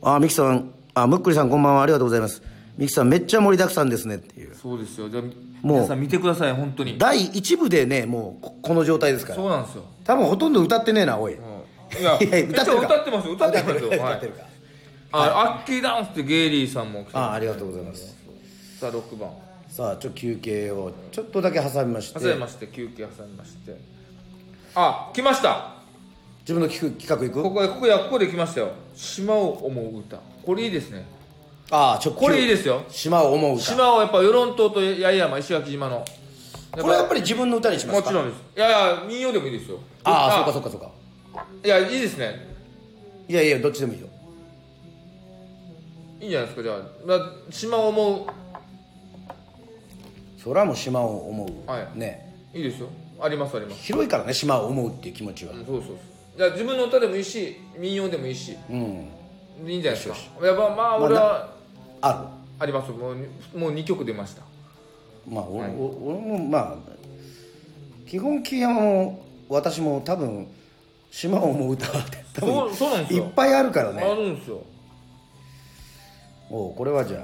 [0.01, 2.43] あミキさんあムックリさんこんばんはありがとうございます。
[2.79, 4.55] ミキさんめっちゃ盛りだくさんですねっていう。
[4.55, 5.11] そうですよ。
[5.11, 5.33] じゃあもう
[5.77, 6.97] 皆さん見てください本当に。
[6.97, 9.37] 第1部でねもうここの状態ですから。
[9.37, 9.85] そうなんですよ。
[10.05, 12.01] 多分ほとんど歌ってねえなおい、うん。
[12.01, 13.35] いや いや歌って歌ってますよ。
[13.35, 13.89] 歌ってますよ。
[13.93, 14.56] はい歌ってるか
[15.13, 18.17] あアッキーダンスってゲイリーさんも来てあありがとうございます。
[18.79, 19.31] さあ6番。
[19.69, 22.21] さあちょっと休憩をちょっとだけ挟みまして。
[22.21, 23.77] 挟みまして休憩挟みまして。
[24.75, 25.75] あ来ました。
[26.41, 27.43] 自分の企画企画いく？
[27.43, 28.71] ここでここやここで来ましたよ。
[28.95, 30.19] 島を思う歌。
[30.45, 31.05] これいいですね。
[31.71, 32.85] ああちょこれいいですよ。
[32.89, 33.65] 島を思う歌。
[33.65, 36.05] 島をやっぱ与論島と八重山石垣島の。
[36.71, 38.13] これはやっぱり自分の歌にしますか？
[38.13, 38.43] もちろんです。
[38.57, 39.79] いやいや民謡でもいいですよ。
[40.05, 40.91] ああそうかそうかそうか。
[41.65, 42.55] いやいいですね。
[43.29, 44.06] いやいやどっちでもいいよ
[46.21, 46.79] いいんじゃないですかじゃあ。
[47.07, 47.19] まあ
[47.51, 48.27] 島を思う。
[50.43, 51.99] それはもう島を思う、はい。
[51.99, 52.35] ね。
[52.55, 52.89] いいですよ。
[53.21, 53.83] ありますあります。
[53.83, 55.53] 広いからね島を思うっていう気持ちは。
[55.53, 55.97] うんそうそうそう。
[56.37, 58.57] じゃあ自分の歌でもいいし民謡でもいいし。
[58.71, 59.09] うん。
[59.67, 60.47] いいんじゃないですか。
[60.47, 61.51] やっぱまあ俺は
[62.03, 63.17] あありますもう
[63.59, 64.43] もう2曲出ました。
[64.43, 64.47] る
[65.29, 66.77] まあ俺,、俺もまあ
[68.07, 70.47] 基本木山も私も多分
[71.11, 72.05] 島を思う歌は
[72.35, 73.25] 多そう分そうなんですよ。
[73.25, 74.62] いっぱいあるからあねるんですよ
[76.51, 77.18] おうこれはじゃ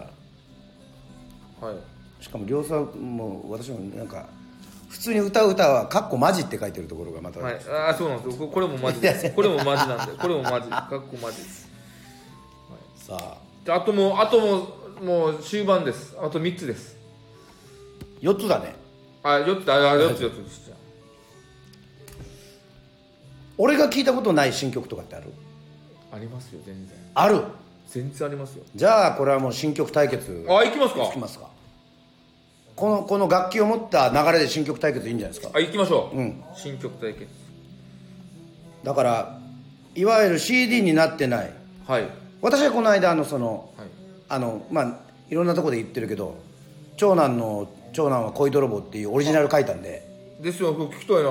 [1.61, 1.75] はい。
[1.75, 2.85] あしかも両さん
[3.17, 4.27] も私もなんか
[4.89, 8.47] 普通に歌う歌は「かっこマジ」って書いてるところがまた、はい、ああそうなんですよ。
[8.47, 9.31] ここれもマジです。
[9.35, 10.13] これもマジなんで。
[10.17, 11.69] これもマジかっこマジです。
[12.97, 13.37] さあ。
[13.65, 14.69] じゃああともうあとも
[15.01, 16.15] うもう終盤です。
[16.21, 16.97] あと3つです。
[18.21, 18.75] 4つだね。
[19.23, 20.73] あ4つあ4つ4つです。
[23.59, 25.33] 俺が聞いたことない新曲とかってある？
[26.13, 26.97] あありますよ全然。
[27.15, 27.43] ある
[27.93, 28.65] 全然ありますよ。
[28.75, 30.47] じゃあこれはもう新曲対決。
[30.49, 31.05] あ行きますか。
[31.05, 31.47] いきますか？
[32.75, 35.53] このこの楽器を持った流れで新曲対決いいんじゃないですか？
[35.55, 36.43] あ行きましょう、うん。
[36.55, 37.27] 新曲対決。
[38.83, 39.39] だから
[39.95, 41.53] いわゆる CD になってない。
[41.87, 42.09] はい。
[42.41, 43.89] 私はこの間あのそのはい。
[44.31, 44.97] あのまあ
[45.29, 46.39] いろんなところで言ってるけど
[46.97, 50.11] 長男の長男は恋泥棒っていうオリジナル書いたんで。
[50.41, 51.31] ですよ聞きたいな。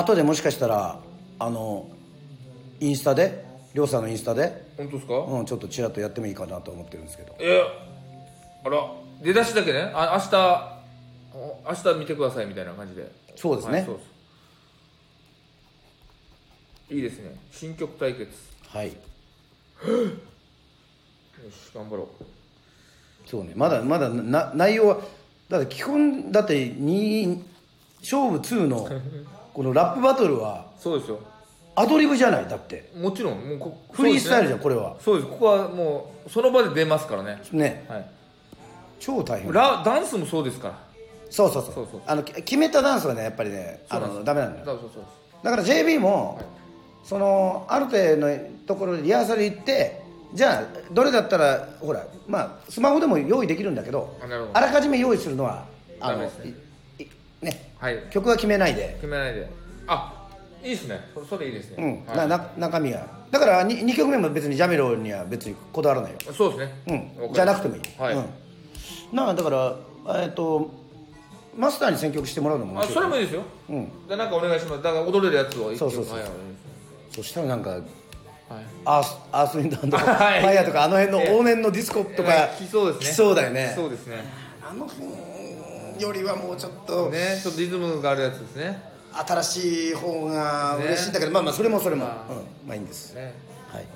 [0.00, 0.98] 後でもしかしたら
[1.38, 1.86] あの
[2.80, 7.34] インスタでりょうさんのインスタで、本当ですか、うん、ちょっとちらっとやってもいいかなと思ってるんですけど。
[7.40, 7.62] え
[8.64, 8.92] あら
[9.22, 9.90] 出だしだけね。
[9.94, 10.82] あ明日
[11.34, 13.10] お明日見てくださいみたいな感じで。
[13.36, 13.74] そうですね。
[13.74, 14.06] はいそうです。
[16.94, 17.34] いいですね。
[17.50, 18.22] 新曲対決。
[18.22, 18.28] よ
[18.68, 18.90] はい。
[18.90, 18.96] し
[21.74, 22.08] 頑張ろ
[23.26, 23.52] そうね。
[23.56, 25.00] まだまだな内容は
[25.48, 27.42] だって基本だって2
[28.00, 28.88] 勝負2の
[29.54, 31.20] このラップバトルはうそうですよ
[31.74, 32.90] アドリブじゃないだって。
[32.96, 34.96] もちろんもうこフリースタイルじゃんこれは。
[35.00, 35.28] そうです。
[35.30, 37.40] ここはもうその場で出ますからね。
[37.52, 37.84] ね。
[37.88, 38.06] はい。
[39.00, 39.52] 超大変。
[39.52, 40.78] ラダンスもそうですから。
[41.30, 41.74] そうそうそう。
[41.74, 42.02] そうそう。
[42.06, 44.64] あのき決めたダンスはねやっぱりねあのダメなんだよ。
[44.66, 45.04] そうそうそう。
[45.42, 46.44] だから JB も、はい。
[47.04, 50.00] そのある程度のところでリハーサル行って
[50.34, 54.16] じゃあどれだったらほらまあスマホでも用意できるんだけど
[54.52, 55.66] あらかじめ用意するのは
[56.00, 56.54] あのダメですね。
[57.42, 57.72] ね。
[57.78, 57.98] はい。
[58.10, 58.92] 曲は決めないで。
[59.00, 59.50] 決めないで。
[59.88, 60.21] あ
[60.62, 61.00] いいですね。
[61.14, 62.28] そそれいいですうね、ん、はい。
[62.28, 63.06] なな中身が。
[63.30, 67.12] だから 2, 曲目も別にジャミロには別にこだわらないよ、そうですね。
[67.18, 68.26] うん、じゃなくてもいい、はい、うん、
[69.12, 69.76] なあだから
[70.22, 70.70] えっと
[71.56, 73.42] マスターに選曲してもらうのも面あそれもいいですよ。
[73.68, 74.06] うん。
[74.06, 74.82] でなんかお願いします。
[74.82, 76.14] だから踊れるやつをそうそうそう。
[76.14, 76.30] はいはい
[77.10, 77.80] そしたらなんかはい。
[78.84, 80.40] アースアースウィンドフ はい。
[80.44, 83.06] ァイヤーとかあの辺のえ往年のディスコとか来そうですね。
[83.12, 83.72] 来そうだよね。
[83.74, 84.16] そうですね。
[84.62, 87.10] あの辺よりはもうちょっと。
[87.10, 92.10] ねちょっとリズムがあるやつですね新しい方が嬉しいんだけど、まあまあそれもそれも、うん、
[92.68, 93.14] まあいいんです。
[93.14, 93.34] ね。
[93.68, 93.86] はい。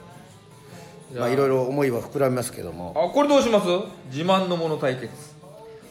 [1.15, 2.93] まあいろいろ思いは膨らみますけども。
[2.97, 3.67] あこれどうします？
[4.11, 5.11] 自慢のもの対決。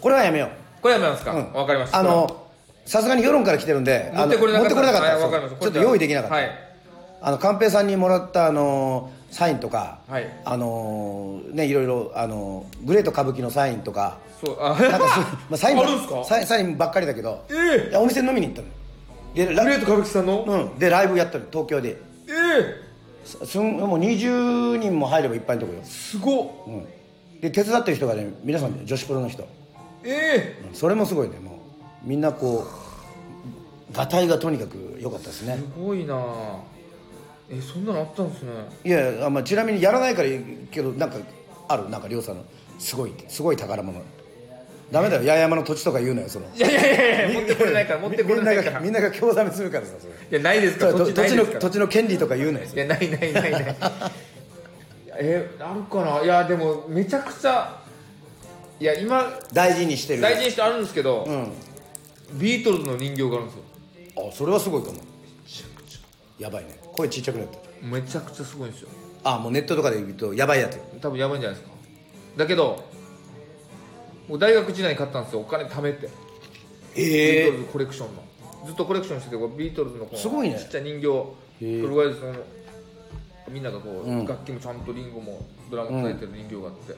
[0.02, 0.50] これはやめよう。
[0.82, 1.34] これやめますか？
[1.34, 1.54] うん。
[1.54, 2.00] わかりました。
[2.00, 2.46] あの
[2.86, 4.76] さすがに世論から来てるんで持ってこれなかった。
[4.76, 6.52] あの持ってこれなかったちょっと用意できなかった、はい。
[7.22, 10.30] あの寛平さんにもらったあのサインとか、はい。
[10.46, 14.20] あのねいろいろあのグレート歌舞伎のサインとか。
[14.46, 14.58] そう。
[14.62, 15.78] あ なんかそう、まあ、サイン
[16.26, 17.90] サインサインばっかりだけど、ええ。
[17.90, 18.68] いやお店飲みに行ったの
[19.36, 20.44] でラグレート歌舞伎さんの？
[20.44, 20.80] うん。
[20.80, 21.90] でライブやったの東京で。
[21.90, 21.96] え
[22.82, 22.86] え。
[23.26, 26.50] すすんもう20人も入ればいっぱいのとこよ、すごっ。
[26.68, 26.72] う
[27.38, 29.48] ん、で手伝ってる人がね皆さん女子プロの人、
[30.04, 30.66] ええ。
[30.70, 30.76] うん。
[30.76, 32.08] それもすごいねもう。
[32.08, 32.68] みんなこ
[33.92, 35.58] うがたいがとにかく良かったですね。
[35.58, 36.16] すごいな。
[37.50, 38.52] えそんなのあったんですね。
[38.84, 41.18] いやあ、まあ、ちなみにやらないからいいけどなんか
[41.68, 42.46] あるなんか亮さんの。
[42.78, 44.00] すごいすごい宝物
[44.92, 45.22] ダメだよ。
[45.24, 46.46] 八重山の土地とか言うのよその。
[46.56, 48.80] いやいやいや持ってこれないから持ってこれないから。
[48.80, 50.14] みんなが興ざめするからさそれ。
[50.14, 50.92] いやないですか？
[50.92, 53.76] 土土地の土地の権利とか言うのよいやないないないない。
[55.18, 56.24] えあるかな？
[56.24, 57.82] いやでもめちゃくちゃ
[58.80, 60.22] いや今大事にしてる。
[60.22, 61.52] 大事にしてあるんですけど、うん。
[62.40, 63.64] ビートルズの人形があるんですよ。
[64.28, 64.98] あそれはすごいかも。
[66.38, 66.78] やばいね。
[66.92, 67.58] 声ちっちゃくなった。
[67.82, 68.90] めちゃくちゃすごいんですよ。
[69.24, 70.78] あもうネットとかで言うとやばいやつ。
[71.02, 71.76] 多分やばいんじゃないですか。
[72.38, 72.84] だけど
[74.28, 76.10] もう大学時代に買ったんですよお金貯めて、
[76.96, 78.24] ビーえトルズコレクションの。
[78.66, 80.58] ずっとコレクションしててビートルズのこのすごいね。
[80.58, 81.08] ちっちゃい人形。
[81.08, 81.82] こへえ。
[81.82, 82.36] れぐらいの
[83.50, 84.26] みんながこう、うん。
[84.26, 86.96] 楽器もちゃんとリンゴもドラム叩いてる人形があって、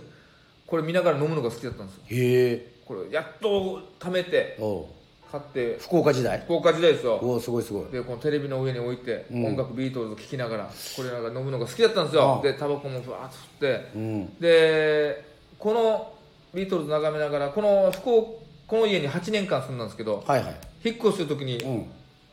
[0.65, 2.03] これ見ながら飲むのが好きだったんですよ。
[2.07, 2.71] へえ。
[2.85, 4.85] これやっと貯めておう。
[5.29, 5.77] 買って。
[5.79, 6.39] 福岡時代。
[6.45, 7.19] 福岡時代ですよ。
[7.21, 7.91] おおすごいすごい。
[7.91, 9.45] でこのテレビの上に置いて、うん。
[9.47, 12.21] 音楽ビートルズ聴きながらこれなんか飲むのが好きだったんですよ。
[12.23, 12.41] ああ。
[12.41, 13.91] でタバコもふわーっと吸って。
[13.93, 14.39] うん。
[14.39, 15.25] で
[15.59, 16.13] この
[16.57, 20.55] ビートルズ眺めながらこの福岡この家に8年間住んだんですけどはいはい。
[20.83, 21.85] 引っ越しする時に、うん。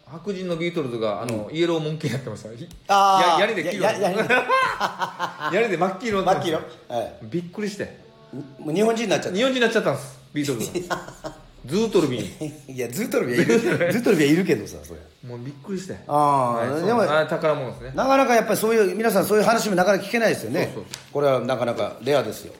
[0.06, 2.48] 白人のビートルズがあの、イエローモンキーになってました。
[2.54, 3.40] ひあー。
[3.40, 6.94] ややニで黄色ややヤニで真っ黄色に真っ黄なってました。
[6.94, 7.98] ーのはいびっくりして。
[8.32, 11.34] 日本人になっちゃっ日本人になっちゃったんですビートルズが。
[11.66, 12.66] ズートルビー。
[12.66, 13.60] たいやズートルビはいる。
[13.60, 15.00] ズートルビはいるけどさそれ。
[15.28, 15.96] もうびっくりして。
[16.08, 17.92] ああ、はいでもあ宝物ですね。
[17.94, 20.74] なかなかやっぱりそういう皆さんそういう話もなかなか聞けないですよね。
[21.12, 22.52] これはなかなかレアですよ。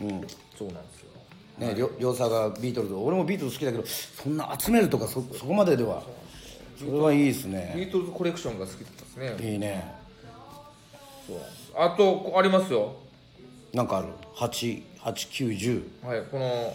[0.00, 0.08] うん。
[0.58, 1.00] そうなんです。
[1.00, 1.01] よ
[1.58, 6.02] ね、りょ両さがビートルズ俺もビートルズ好きだけどそんな集めるとかそそこまででは
[6.78, 9.52] それはいいですビねートルズコレクションが好きだったですね。
[9.52, 9.94] いいね。
[11.26, 11.36] そう。
[11.36, 12.94] なんですあとこありますよ。
[13.72, 16.74] なんかある？88910はいこの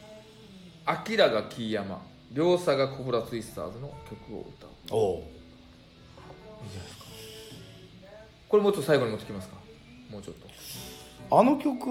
[0.86, 2.00] 「アキラがキーヤマ。
[2.32, 4.70] 両佐がコブラツイスターズ」の曲を歌う。
[4.90, 5.30] おお
[8.48, 9.56] これもうちょっと最後に持ってきますか？
[10.10, 10.45] もうちょっと
[11.30, 11.88] あの曲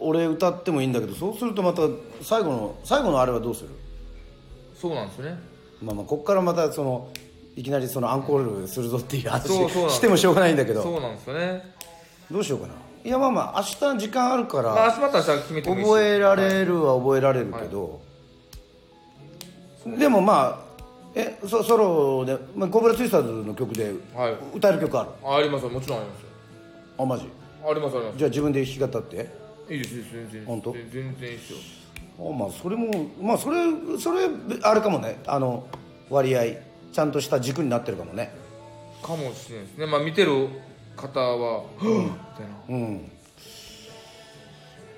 [0.00, 1.82] 俺歌ってもいいんだけどそうするとまた
[2.22, 3.70] 最後の最後のあれはどうする？
[4.74, 5.38] そうなんですよね。
[5.82, 7.08] まあまあこっからまたその
[7.56, 10.82] いきなりそのアンコールするぞっていう話そうそうしてもしょうがないんだけど。
[10.82, 11.74] そうなんですよね。
[12.30, 12.74] どうしようかな。
[13.04, 18.00] いやまあまあ明日時間あるから、まあ明日また明日決めて覚えられるは覚えられるけど、
[19.98, 20.68] でもまあ
[21.14, 24.36] えソソロで、まあ、コブラツイスターズの曲ではい。
[24.54, 25.10] 歌える曲ある？
[25.24, 25.70] あありますよ。
[25.70, 26.28] もちろんありますよ。
[26.98, 27.28] あマジ？
[27.64, 28.18] ありますあります。
[28.18, 29.30] じゃあ自分で弾き語って。
[29.70, 30.44] いいですいいです全然。
[30.46, 30.72] 本当？
[30.72, 31.58] 全全然いいですよ。
[32.18, 32.90] あまあそれも
[33.20, 33.56] まあそれ
[33.98, 34.28] それ
[34.62, 35.20] あれかもね。
[35.26, 35.66] あの
[36.10, 36.42] 割合
[36.92, 38.32] ちゃんとした軸になってるかもね。
[39.02, 39.86] かもしれないですね。
[39.86, 40.48] まあ見てる
[40.96, 41.96] 方は「みたい
[42.46, 42.76] な。
[42.76, 43.10] うん。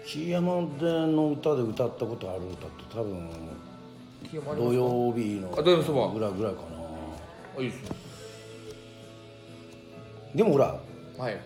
[0.06, 3.30] 木山での歌で歌ったことある歌って多分
[4.56, 6.08] 土曜日のあ土曜日そば。
[6.08, 6.66] ぐらいぐらいかな。
[7.58, 7.90] あいいですね。
[10.34, 10.80] でもほら
[11.18, 11.40] はい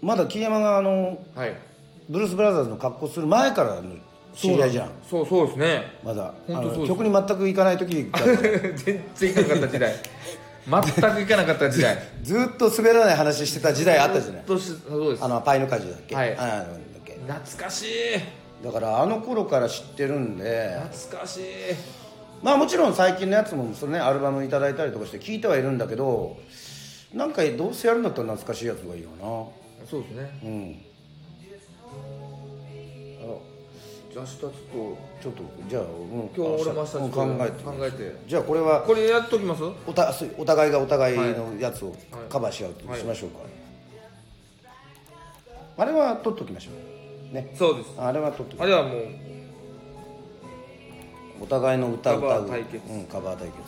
[0.00, 1.54] まだ木山があのはい。
[2.08, 3.82] ブルース・ブラザーズの格好する前からの
[4.34, 4.90] 知り合いじゃん。
[5.08, 5.82] そうそうですね。
[6.02, 6.32] まだ。
[6.86, 8.10] 曲に全く行かない時
[8.84, 9.94] 全然いかなかった時代。
[10.70, 10.82] 全
[11.14, 11.98] くいかなかった時代。
[12.22, 14.42] ずっと滑らない話してた時代あったじゃない。
[15.20, 16.14] あのパイの果樹だっけ？
[16.14, 16.36] はい。
[16.36, 17.14] あなんだっけ？
[17.26, 18.64] 懐かしい。
[18.64, 20.78] だからあの頃から知ってるんで。
[20.90, 21.42] 懐かしい。
[22.42, 26.36] まあもちろん最近のやつもそのねアルバムいただいたりとかして聞いてはいるんだけど
[27.12, 29.08] なんかどうせやるんだったら懐かしいやつがいいよ
[29.86, 30.22] そうですね。
[30.42, 30.80] なうん。
[33.20, 33.24] あ
[34.12, 34.56] じゃあ明日ちょっと
[35.20, 35.88] ちょっとじゃあ、うん、
[36.34, 38.16] 今日俺も明日ちょっと考えて考えて。
[38.26, 39.62] じゃあこれはこれやっときます？
[39.86, 41.98] おたお互いがお互いのやつをはい。
[42.28, 43.38] カバーし合うとはいしましょうか、
[45.78, 46.70] あれは取っときましょ
[47.30, 47.34] う。
[47.34, 47.54] ね。
[47.54, 47.90] そうです。
[47.98, 49.04] あれは取っときましょあれはもう
[51.42, 52.30] お互いの歌を歌う。
[52.30, 52.92] カバー対決。
[52.92, 53.58] うん、カバー対決。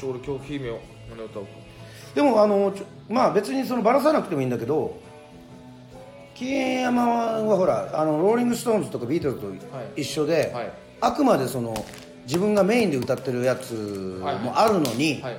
[0.00, 0.78] ちょうど今日君を
[1.10, 1.44] 胸歌おう。
[1.46, 1.50] か
[2.14, 2.72] でもあの
[3.08, 5.00] まあ別にそのバラさなくてもいいんだけど
[6.38, 9.46] 桐山はほらあのローリング・ストーンズとかビートルズと
[9.96, 10.72] 一緒で、はい。
[11.00, 11.74] あくまでその
[12.26, 15.36] 自分がメインで歌ってるやつもあるのに、はい。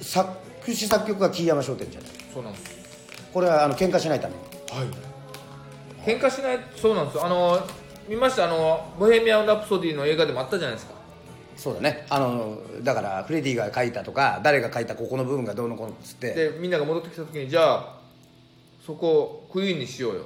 [0.00, 0.28] 作
[0.66, 2.10] 詞作曲が桐山商店じゃない。
[2.32, 2.64] そうなんです。
[3.32, 4.40] これはあの喧嘩しないために。
[4.70, 4.88] はい。
[6.04, 7.24] 喧嘩しないそうなんですよ。
[7.24, 7.60] あの
[8.08, 8.46] 見ました？
[8.46, 10.94] あの「ボヘミアン・ラプソディ」の映画でもあったじゃないですか。
[11.56, 12.04] そうだね。
[12.10, 16.34] あのだからフレディが書いたとか誰が書いたここの部分がどうのこうのっつって。
[16.34, 18.03] でみんなが戻ってきた時にじゃあ
[18.84, 20.20] そこをクイーンにしようよ、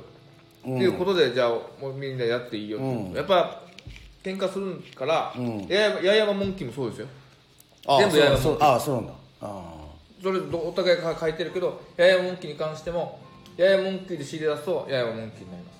[0.62, 1.50] っていうことでじゃあ
[1.80, 3.12] もうみんなやっていいよって、うん。
[3.12, 3.62] やっぱ
[4.22, 5.66] 喧嘩するから、うん。
[5.68, 7.06] やや八重山モンキーもそうですよ。
[7.86, 9.12] ああ全部ややそうそうああそうなんだ。
[9.42, 9.74] あ
[10.22, 13.20] それお互いが書いてるけど八重山モンキーに関しても
[13.56, 15.78] 八重山モンキーで知り出すと八重山モンキーになります。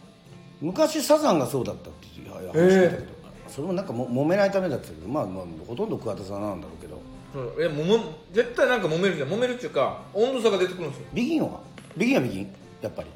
[0.60, 3.08] 昔サザンがそうだったっていう話聞いたけど、
[3.48, 5.08] それもなんかも揉めないためだったけど。
[5.08, 7.00] まあ、まあ、ほとんど桑田さんなんだろうけど。
[7.32, 7.62] そう。
[7.62, 9.28] えもも絶対なんか揉めるじゃん。
[9.28, 11.06] 揉めるっていうか温度差が出てくるんですよ。
[11.12, 11.60] ビギンは？
[11.96, 12.54] ビギンはビギン？
[12.80, 13.08] やっぱり。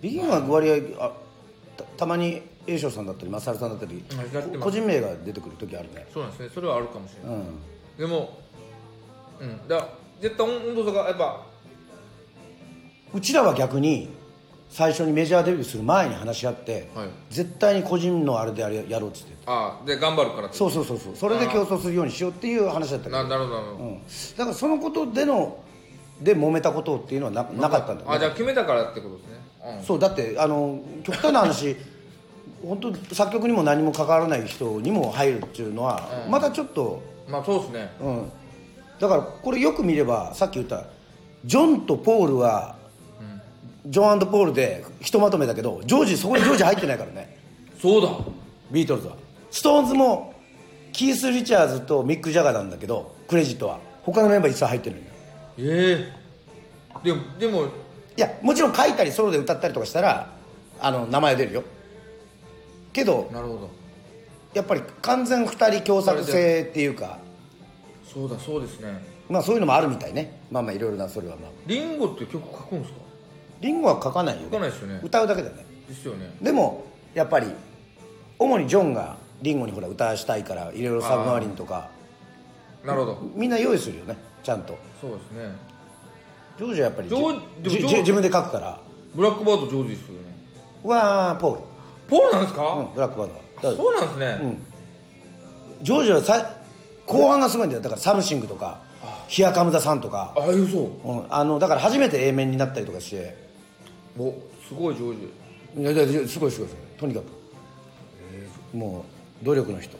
[0.00, 1.12] ビギンは割合あ
[1.76, 6.06] たたまに栄翔さんだったりマサルさんだったりはいやってます個人名が出てくる時あるね。
[6.12, 6.50] そうなんですね。
[6.54, 7.44] それはあるかもしれない、うん。
[7.98, 8.38] でも
[9.40, 9.68] うん。
[9.68, 9.88] だから
[10.20, 11.46] 絶対温度差がやっぱ
[13.14, 14.08] うちらは逆に
[14.68, 17.08] 最初にメジャーデビューする前に話し合って、はい。
[17.30, 21.16] 絶対に個人のあれでやろうっつってああで頑張るからってそうそうそうそう。
[21.16, 23.16] それで競争するようにしようっていう話だったけど。
[23.22, 24.00] ななるほどなるほど、うん、
[24.36, 25.58] だからそのことでの
[26.20, 31.76] で揉めたことっていうのはななかったんだあじゃあ決めたからってことですね、うん、そうだってあの極端な話
[32.64, 36.32] 本当作曲にも何も関わらない人にも入るっていうのは、うん。
[36.32, 37.90] またちょっと、まあそうですね。
[38.00, 38.32] うん、
[38.98, 40.84] だからこれよく見ればさっき言った
[41.44, 42.76] ジョンとポールは、
[43.86, 47.36] ジョンポールでひとまとめだけどジョージそこにジョージ入ってないからね。
[47.80, 48.08] そうだ。
[48.70, 49.16] ビートルズは。
[49.50, 50.34] ストーンズも
[50.92, 53.78] キース・リチャーズとミック・ジャガーなんだけどクレジットは。
[54.02, 55.05] 他のメンバー一切入ってるのよ
[55.58, 56.12] え
[57.02, 57.68] えでもでもい
[58.16, 60.30] やもちろん書いたりソロで歌ったりとかしたら
[60.80, 61.64] あの名前出るよ。
[62.92, 63.70] けどなるほど。
[64.54, 67.18] やっぱり完全二人共作性っていうか。
[68.04, 69.04] そうだそうですね。
[69.28, 70.40] まあそういうのもあるみたいね。
[70.50, 71.50] まあまあいろいろなそれはまあ。
[71.66, 73.00] リンゴって曲書くんですか？
[73.60, 75.00] リンゴは書かないよ、ね、書かないですよね。
[75.02, 75.66] 歌うだけだね。
[75.88, 76.34] ですよね。
[76.40, 77.48] でもやっぱり
[78.38, 81.90] 主にジョンがリンゴにほら歌わしたいからいろいろサブマリンとか。
[82.84, 83.18] なるほど。
[83.34, 84.16] みんな用意するよね
[84.46, 84.78] ちゃんと。
[85.00, 85.56] そうですね。
[86.56, 88.78] ジョージはやっぱり自分で書くから。
[89.12, 90.36] ブラックバード上手ですよね。
[90.84, 91.60] はポール。
[92.08, 93.30] ポールなんですか、うんブラックバー
[93.60, 94.62] ドそうなんですね、うん。
[95.82, 96.54] ジョージはさ
[97.06, 97.82] 後半がすごいんだよ。
[97.82, 98.82] だから Somethingとか
[99.26, 103.36] Here Comes the Sun とか、ああいうそううん、あのだから初めて A 面になったりとかして。
[104.16, 104.32] お
[104.68, 105.80] すごい上手。
[105.80, 107.00] いやいやいやすごいすごいすごい。
[107.00, 108.76] とにかく。
[108.76, 109.04] も
[109.42, 109.96] う努力の人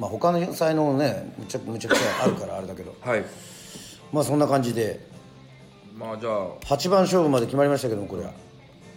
[0.00, 2.96] まあ他の才能ねむちゃむちゃくちゃあるからあれだけど。
[3.04, 3.24] はい。
[4.10, 4.98] まあそんな感じで。
[5.94, 6.56] まあじゃあ。
[6.60, 8.32] 8番勝負まで決まりましたけどもこれは。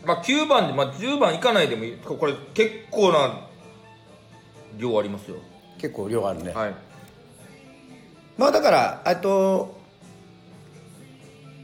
[0.06, 1.98] まあ9番で、まあ、10番いかないでもいい。
[1.98, 3.48] これ結構な
[4.78, 5.36] 量ありますよ。
[5.78, 6.76] 結構量あるね、はい。
[8.38, 9.76] まあだからえっと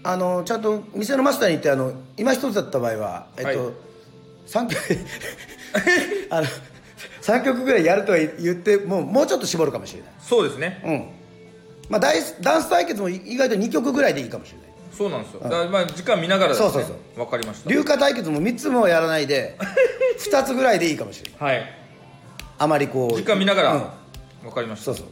[0.04, 3.74] あのちゃんと店のマスターに言ってあの今一つだった場合はえっと、はい。
[4.48, 4.80] 3曲
[6.30, 6.48] あの
[7.22, 10.12] 3曲ぐらいやるとは言ってもうもうちょっと絞るかもしれない。
[10.20, 10.82] そうですね。
[10.86, 11.10] うん。
[11.89, 14.70] まあダイスダンス対決も意外と2曲ぐらいでいいかもしれない。
[14.91, 16.70] そうなんですよ、だからまあ時間見ながらですね。
[16.70, 17.70] そうそうそわかりました。
[17.70, 19.58] 流化対決も3つもやらないで
[20.20, 21.56] 2つぐらいでいいかもしれない。
[21.58, 21.74] はい。
[22.58, 24.47] あまりこう時間見ながら、うん。
[24.47, 24.86] わかりました。
[24.86, 25.06] そうそう。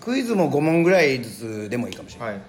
[0.00, 1.30] クイズも5問ぐらいず
[1.66, 2.40] つでもいいかもしれない、はい。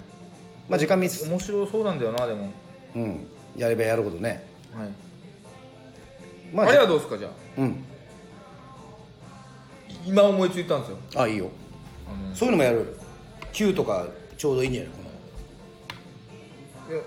[0.69, 2.51] まあ時間見つつ面白そうなんだよなでも。
[2.95, 3.27] うん。
[3.57, 4.45] やればやるほどね。
[4.73, 4.89] はい。
[6.53, 7.31] まあれはどうですかじゃあ。
[7.57, 7.83] うん
[10.05, 10.97] 今思いついたんですよ。
[11.15, 11.49] あいいよ。
[12.07, 12.97] あのそういうのもやる。
[13.53, 14.05] 9とか
[14.37, 14.91] ちょうどいいんじゃない？
[16.87, 17.01] こや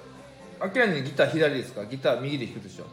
[0.61, 1.85] 明らかにギター左ですか？
[1.85, 2.85] ギター右で弾くでしょ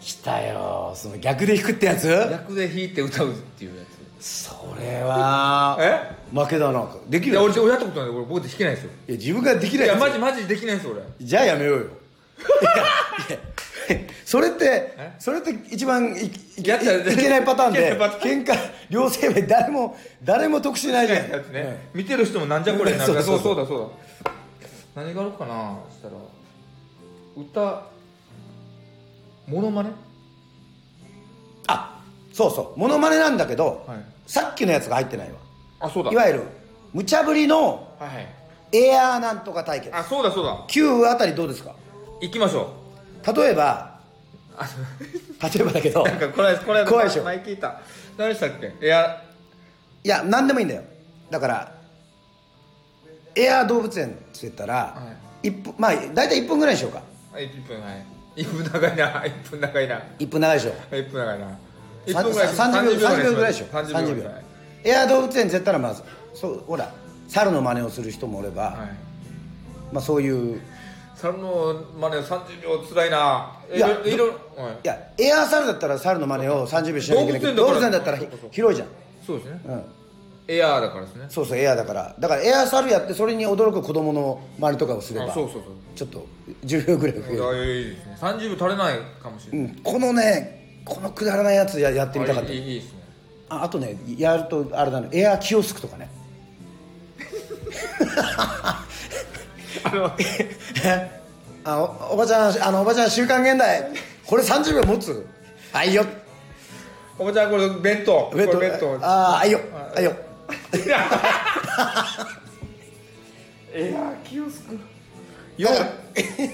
[0.00, 0.92] 来たよ。
[0.94, 2.08] その逆で弾くってやつ？
[2.08, 3.84] 逆で弾いて歌うっていうや
[4.18, 6.16] それはえ？
[6.32, 6.88] 負けだな。
[7.08, 7.32] できる？
[7.32, 8.90] ついや俺俺やったことない俺僕で弾けないですよ。
[9.08, 11.02] いや自分ができないいやつマジマジできないです俺。
[11.20, 11.84] じゃあやめようよ。
[11.84, 11.90] いや
[13.28, 13.38] いや
[14.32, 15.14] それってえ？
[15.18, 16.72] それって一番いいいけ
[17.28, 18.56] ないパターンで喧嘩
[18.88, 21.52] 両成敗誰も誰も得しないじゃん。
[21.52, 23.22] ね、見てる人もなんじゃこれなそうる。
[23.22, 23.56] そうそうう。
[23.66, 23.92] そそうだそ
[24.24, 24.32] うだ。
[25.02, 25.78] 何があるかな？
[25.90, 26.14] そしたら
[27.36, 27.82] 歌
[29.46, 29.90] モノマネ？
[31.66, 32.02] あ
[32.32, 32.80] そうそう。
[32.80, 33.98] モノマネなんだけど、はい。
[34.26, 35.34] さっきのやつが入ってないわ。
[35.80, 36.10] あそうだ。
[36.10, 36.42] いわゆる
[36.94, 37.86] 無茶ぶりの
[38.72, 39.94] エアーなんとか対決。
[39.94, 40.64] あそうだそうだ。
[40.70, 41.74] 9あたりどうですか？
[42.22, 42.72] 行きましょ
[43.36, 43.91] 例えば
[45.42, 46.04] 例えばだけど。
[46.04, 47.24] なんかこれこれ怖いでしょ。
[47.24, 47.80] 前聞いた。
[48.16, 48.74] 何でしたっけ？
[48.80, 49.22] エア。
[50.04, 50.82] いや何でもいいんだよ。
[51.30, 51.72] だから
[53.34, 57.02] エア動物園って言ったら、は一分まあ大体1分ぐらいにしようか。
[57.34, 58.04] 1分はい。
[58.36, 59.22] 1分長いな。
[59.24, 60.02] 1分長いな。
[60.18, 60.72] 1分長いでしょ。
[60.90, 61.46] 1分長いな。
[62.06, 63.66] 1さ分ぐらい30秒30秒ぐらいでしょ。
[63.66, 64.30] 30 30秒
[64.84, 65.94] エア動物園って言ったらまあ
[66.34, 66.92] そうほら
[67.28, 68.74] 猿の真似をする人もおれば、はい。
[69.94, 70.60] まあそういう
[71.22, 73.60] 猿の真似30秒つらいな。
[73.72, 74.32] いやいろい
[74.82, 77.40] やエア猿だったら猿の真似を30秒しなきゃいけない。
[77.40, 78.18] けど動動物園だったら
[78.50, 78.88] 広いじゃん。
[79.26, 79.60] そうですね。
[79.66, 79.84] うん。
[80.48, 81.26] エアーだからですね。
[81.28, 82.16] そうそうエアだから。
[82.18, 85.72] だからエア猿やってそれに驚く子供の真似とかをすればあそうそうそう。
[85.94, 86.26] ちょっと
[86.64, 88.18] 10秒ぐらい増える、いやいいですね。
[88.20, 92.50] 30秒足りないかもしれない、うん、このねこのくだらないやつややってみたかった。
[92.50, 93.02] あいいですね。
[93.48, 95.08] ああとねやるとあれだね。
[95.12, 96.10] エアキオスクとかね
[99.84, 100.12] あの
[101.64, 101.78] あ
[102.10, 103.90] おおばちゃんあのおばちゃん週刊現代。
[104.26, 105.26] これ30秒持つ？
[105.72, 106.04] はいよ。
[107.18, 108.30] おばちゃんこれ弁当。
[108.34, 108.98] ベッドこれ弁当。
[109.04, 109.60] ああはい よ。
[109.94, 110.16] はいよ。
[113.74, 114.78] エアーキオスク
[115.56, 115.68] よ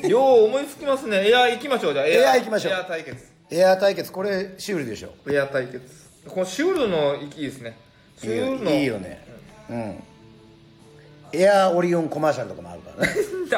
[0.05, 0.19] うよ。
[0.19, 1.29] う思いつきますね。
[1.31, 2.07] エアー行きましょうじゃあ。
[2.07, 2.73] エアー行きましょう。
[2.73, 3.29] エアー対決。
[3.51, 4.13] エア対決。
[4.13, 5.83] これシュールでしょエアー対決。
[6.29, 7.77] このシュールの息いいですね。
[8.21, 8.71] シュールの。
[8.71, 9.25] いいよね。
[9.71, 10.03] うん。
[11.33, 12.78] エアオリオンコマーシャルとかもある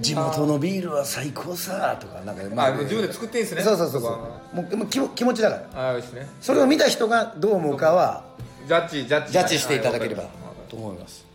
[0.00, 3.62] 地元のビールは最高さとかなんか、まあ自分で作っていいんですね。
[3.62, 4.40] そうそうそうも
[4.72, 4.76] う。
[4.76, 5.88] もう気も気持ちだから。
[5.88, 6.26] ああですね。
[6.40, 8.24] それを見た人がどう思うかは
[8.66, 9.32] ジャッジジャッジ。
[9.32, 10.30] ジャッジしていただければはい
[10.70, 11.26] と思います、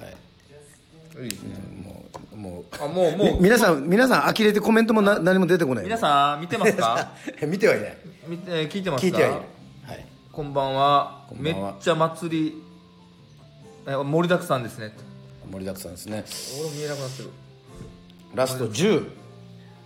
[0.00, 0.06] は
[1.20, 1.24] い。
[1.24, 1.54] いいですね。
[1.84, 2.64] もうもう。
[2.82, 3.26] あもうもう。
[3.34, 5.84] み皆さん皆さん呆れてコメントもな何も出てこない。
[5.84, 7.08] 皆さん見てますか？
[7.46, 7.96] 見てはいない。
[8.26, 9.06] 見て聞いてますか？
[9.06, 9.40] 聞いてはいない。
[9.40, 9.44] は
[9.96, 10.06] い。
[10.32, 11.24] こんばんは。
[11.34, 12.63] めっちゃ祭りえ
[13.84, 14.94] 盛りだくさんですね。
[15.50, 16.24] 盛りだくさんですね。
[16.60, 17.30] 俺見えなくなってる。
[18.34, 19.10] ラスト1010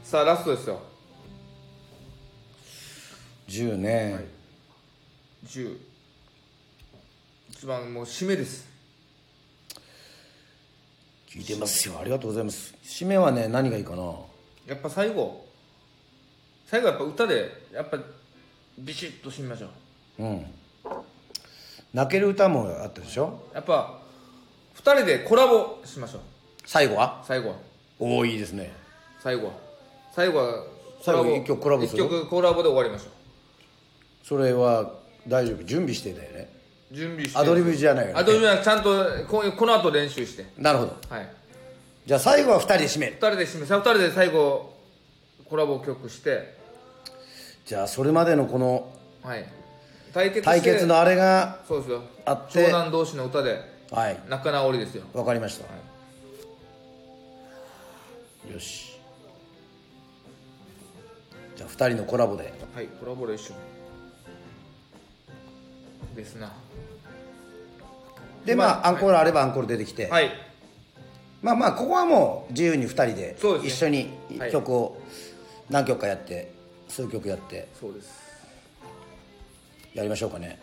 [0.05, 0.81] さあラストですよ。
[3.77, 4.29] ね、
[5.47, 5.77] 10
[7.51, 8.69] 一番もう締めです。
[11.29, 11.99] 聞いてますよ。
[12.01, 12.75] ありがとうございます。
[12.85, 14.03] 締めはね何がいいかな。
[14.67, 15.47] やっぱ最後。
[16.67, 17.99] 最後やっぱ歌でやっぱ
[18.79, 19.69] ビシッと締めましょ
[20.19, 20.23] う。
[20.25, 20.47] うん
[21.95, 23.41] 泣ける歌もあったでしょ？
[23.55, 23.99] やっぱ
[24.77, 26.21] 2人でコラボしましょう。
[26.67, 27.23] 最後は？
[27.27, 27.57] 最後は。
[27.99, 28.73] おおいいですね。
[29.21, 29.53] 最後は。
[30.15, 30.65] 最後は
[31.01, 32.05] 最後一曲コラボする？
[32.05, 33.05] 一曲コラボで終わりましょ
[34.23, 34.93] それは
[35.27, 35.65] 大丈夫？
[35.65, 36.51] 準備してたよね。
[36.93, 37.39] う準備して。
[37.39, 38.21] アドリブじゃないよね。
[38.21, 40.47] アドリブじゃなくちゃんとここの後練習して。
[40.59, 40.97] なるほど。
[41.09, 41.29] はい。
[42.07, 44.75] じゃあ最後は2人で締め2る人で締め2人で最後
[45.49, 46.57] コラボ曲して。
[47.65, 48.91] じゃあそれまでのこの
[49.23, 49.45] はい
[50.13, 52.03] 対決対決のあれがそうですよ。
[52.25, 54.21] あって長男同士の歌ではい。
[54.29, 55.05] 仲直りですよ。
[55.15, 55.71] わかりました、は
[58.51, 58.53] い。
[58.53, 58.99] よし。
[61.57, 62.53] じゃあ2人のコラボで。
[62.75, 63.57] はいコラボレーション。
[66.17, 66.53] ですな。
[68.45, 70.31] でまあアンコールあればアンコール出てきて、はい。
[71.41, 73.69] まあまあここはもう自由に2人でそうですね。
[73.69, 74.53] 一緒にはい。
[74.53, 75.01] 曲を
[75.71, 76.53] 何曲かやって
[76.89, 77.69] 数曲やって。
[77.81, 78.28] そうです
[79.95, 80.59] やりましょうかね。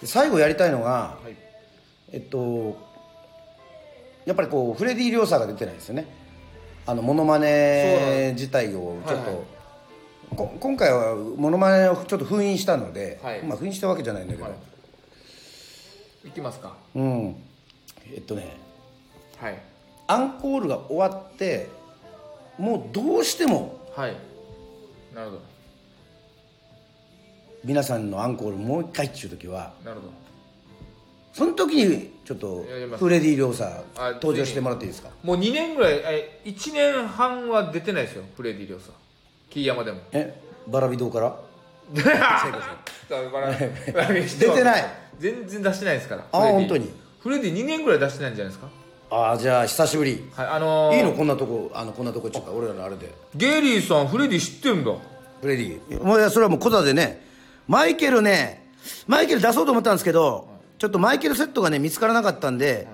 [0.00, 1.36] で最後やりたいのがはい。
[2.12, 2.76] えっと
[4.24, 6.06] やっぱりこうフレディ・リョーサーが出てないですよね。
[6.86, 9.36] あのモノマネ自体をちょっと、はいはい。
[10.36, 13.42] こ今回はモノマネをちょっと封印したので、はい。
[13.42, 16.28] まあ封印したわけじゃないんだけど、はい。
[16.28, 16.76] いきますか。
[16.94, 17.36] うん。
[18.12, 18.56] えっとね。
[19.38, 19.58] はい。
[20.06, 21.68] アンコールが終わって
[22.58, 24.16] もうどうしてもはい。
[25.14, 25.36] なるほ
[27.64, 30.12] 皆さんのアンコールもう一回っていう時はどなるほど。
[31.32, 32.64] その時にちょっと
[32.98, 35.10] フレディ・リョーサーあ登場してもらっていいですか？
[35.22, 38.92] もう2年ぐらいえ1年半は出てないですよフレディ・リョーさん
[39.50, 40.00] キーヤマでも。
[40.12, 41.36] えバラビドから？
[41.92, 42.10] 出出
[44.50, 44.84] てない？
[45.18, 46.90] 全然出してないですからあ本当に？
[47.20, 48.68] フレディ2年ぐらい出してないんじゃないですか？
[49.10, 50.28] ああじゃあ久しぶり。
[50.34, 51.12] はいあのー、いいの？
[51.12, 53.12] こんなとこあのこんなとこっていうか俺らのあれで。
[53.34, 54.92] ゲイリーさんフレディ知ってるんだ。
[55.40, 56.02] フレディ。
[56.04, 57.26] もうそれはもうコザでね
[57.68, 58.66] マイケルね
[59.06, 60.48] マイケル出そうと思ったんですけど、
[60.78, 62.88] ちょっとマイケルセットがね見つからなかったんで、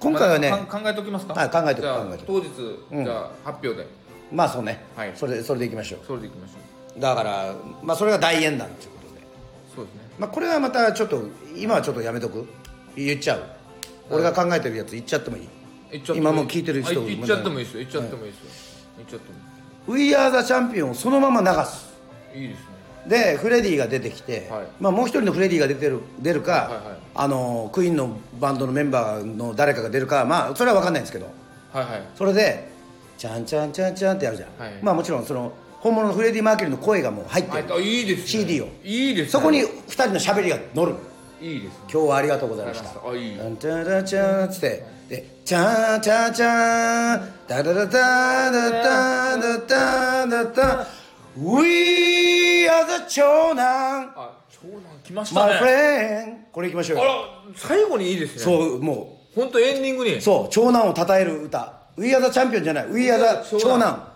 [0.00, 1.34] 今回はね、考えておきますか？
[1.34, 3.86] はい考えておくじゃあ考えて当日、じゃあ発表で。
[4.32, 5.12] まあそうね、はい。
[5.14, 6.54] それでそれでいきましょそれでいきましょ
[6.96, 7.00] う。
[7.00, 9.24] だからまあそれが大演談ということで、う
[9.76, 10.00] そうですね。
[10.18, 11.22] まあ、これはまたちょっと
[11.56, 12.48] 今はちょっとやめとく？
[12.96, 13.42] 言っちゃう。
[14.10, 15.48] 俺が考えてるやつ言っちゃってもいい？
[16.16, 17.78] 今もう聞いてる人あ言っちゃってもいいですよ。
[17.78, 18.50] 言っちゃってもいいですよ。
[18.96, 19.38] 言っちゃっても
[19.94, 21.88] 「We Are the Champion」をそのまま流す。
[22.34, 22.66] いいいいですね
[23.08, 24.66] でフレディが出てきて、はい。
[24.80, 31.26] まあ、もう一人のフレディが出てる出るか、はいはいあのクイーンのバンドのメンバーの誰かが出るかまあそれは分かんないんですけど。
[31.72, 32.02] はいはい。
[32.14, 32.68] それで
[33.18, 34.78] 「チャンチャンチャンチャン」ってやるじゃん、はい。
[34.82, 38.26] まあもちろんその本物のフレディ・マーキュリーの声がもう入ってる、あいいですね。
[38.26, 38.68] CD を。
[38.84, 39.30] いいですね。
[39.30, 40.94] そこに2人の喋りが乗る。
[41.40, 41.78] いいですね。
[41.92, 42.88] 今日はありがとうございました。
[42.88, 43.38] あいい。
[43.38, 50.86] タンタラチャーっつってでチャーチャーチャーダダダダダダダダダダ
[51.40, 54.82] We are the 長男あ長男。
[55.04, 56.52] 来ました My ね friend.
[56.52, 57.04] これいきましょうよ。
[57.04, 57.12] あら
[57.54, 58.38] 最後にいいですね。
[58.40, 60.16] そうも本当エンディングに。
[60.16, 61.72] うそう長男を称える歌。
[61.96, 62.86] We are the champion じゃない。
[62.90, 64.08] We are the 長男。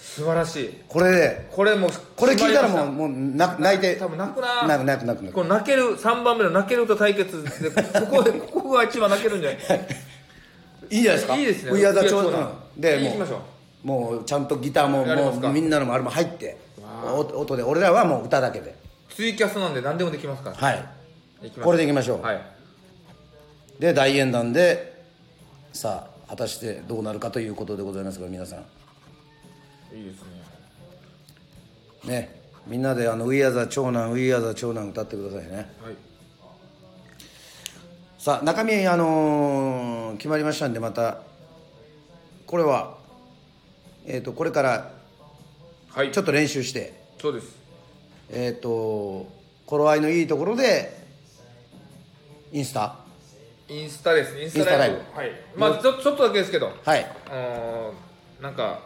[0.00, 0.74] 素晴らしい。
[0.88, 1.48] これで。
[1.50, 3.96] これもうこれ聞いたらもうもうな泣いて。
[3.96, 4.66] 多分泣くな。
[4.68, 5.32] 泣く泣く泣く。
[5.32, 7.70] この泣ける3番目の泣けると対決で
[8.06, 9.60] ここでここが一番泣けるんじゃない？
[10.90, 11.36] いいじゃないですか。
[11.36, 11.72] いいですね。
[11.72, 12.40] We are the 長長男。
[12.42, 13.38] 男でも行きましょう
[13.82, 16.58] もうちゃんとギターももうみんなのもあれも入って
[17.04, 17.62] お音で。
[17.62, 18.74] 俺らはもう歌だけで。
[19.08, 20.56] ツイキャスなんで何でもできますから。
[20.56, 20.84] はい。
[21.62, 22.22] これでいきましょう。
[22.22, 22.40] はい。
[23.78, 25.02] で大演談で
[25.72, 28.58] さあ果たしてどうなるかということでございますが皆さん。
[29.96, 30.22] いいです
[32.04, 32.12] ね。
[32.12, 32.40] ね。
[32.66, 35.56] みんなであの「We are the 長男 We are the 長男」歌ってくださいね。
[35.56, 35.66] はい。
[38.18, 41.22] さあ中身あのー決まりましたんでまた
[42.46, 42.99] これは
[44.06, 44.90] えっ、とこれから
[45.90, 46.12] はい。
[46.12, 46.92] ちょっと練習して。
[47.20, 47.56] そうです。
[48.30, 49.26] えっ、と
[49.66, 50.96] 頃合いのいいところで
[52.52, 52.96] インスタ？
[53.68, 54.36] インスタです。
[54.40, 54.96] インスタライブ。
[55.14, 55.30] はい。
[55.56, 56.72] まあちょちょっとだけですけど。
[56.84, 57.06] はい。
[57.28, 58.80] あのーなんか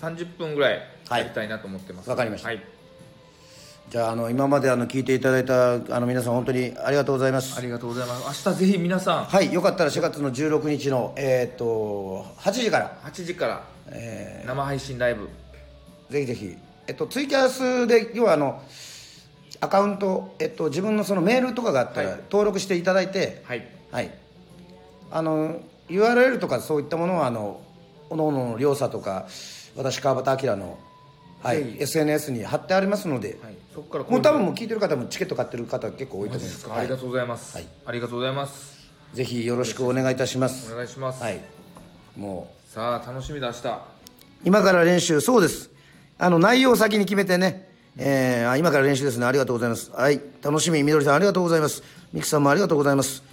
[0.00, 1.22] 30分ぐらいはい。
[1.22, 2.08] やりたいなと思ってます。
[2.08, 2.48] わかりました。
[2.48, 2.62] はい。
[3.90, 7.58] じゃああの今まであの聞いていただいたあの皆さん本当にありがとうございます。
[7.58, 8.46] ありがとうございます。
[8.48, 9.24] 明日ぜひ皆さん。
[9.24, 9.52] はい。
[9.52, 12.98] よかったら4月の16日のえっ、と8時から。
[13.02, 15.28] 8時からえ生配信ライブ。
[16.10, 18.62] ぜひぜひ、えっと、ツイキャスで要はあの
[19.60, 22.20] アカウント、えっと、自分のそのメールとかがあったらはい。
[22.24, 23.66] 登録していただいて、はい。
[23.90, 24.10] はい、
[25.10, 27.60] あの URL とかそういったものはあの
[28.08, 29.26] おのおのの両者とか
[29.76, 30.78] 私川端明の、
[31.42, 31.82] はいぜ、ひ。
[31.82, 33.54] SNS に貼ってありますので、はい。
[33.74, 36.70] そこからもう多分もう聞いてる方もチケット買ってる方結構多いと思います。
[36.72, 37.66] ありがとうございます、はい。
[37.86, 38.80] ありがとうございます。
[39.12, 40.72] ぜひよろしくお願いいたします。
[40.72, 41.40] お願いします、はい。
[42.16, 43.80] もうさあ楽しみだ明日。
[44.44, 45.70] 今から練習そうです。
[46.18, 47.68] あの内容を先に決めてね、
[47.98, 49.26] えーあ今から練習ですね。
[49.26, 49.90] ありがとうございます。
[49.90, 50.20] はい。
[50.40, 50.80] 楽しみ。
[50.84, 51.82] みどりさんありがとうございます。
[52.12, 53.24] ミキさんもありがとうございます。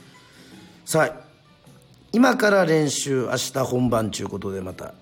[0.85, 1.21] さあ
[2.13, 4.95] 今から練習明日本番ということでまた。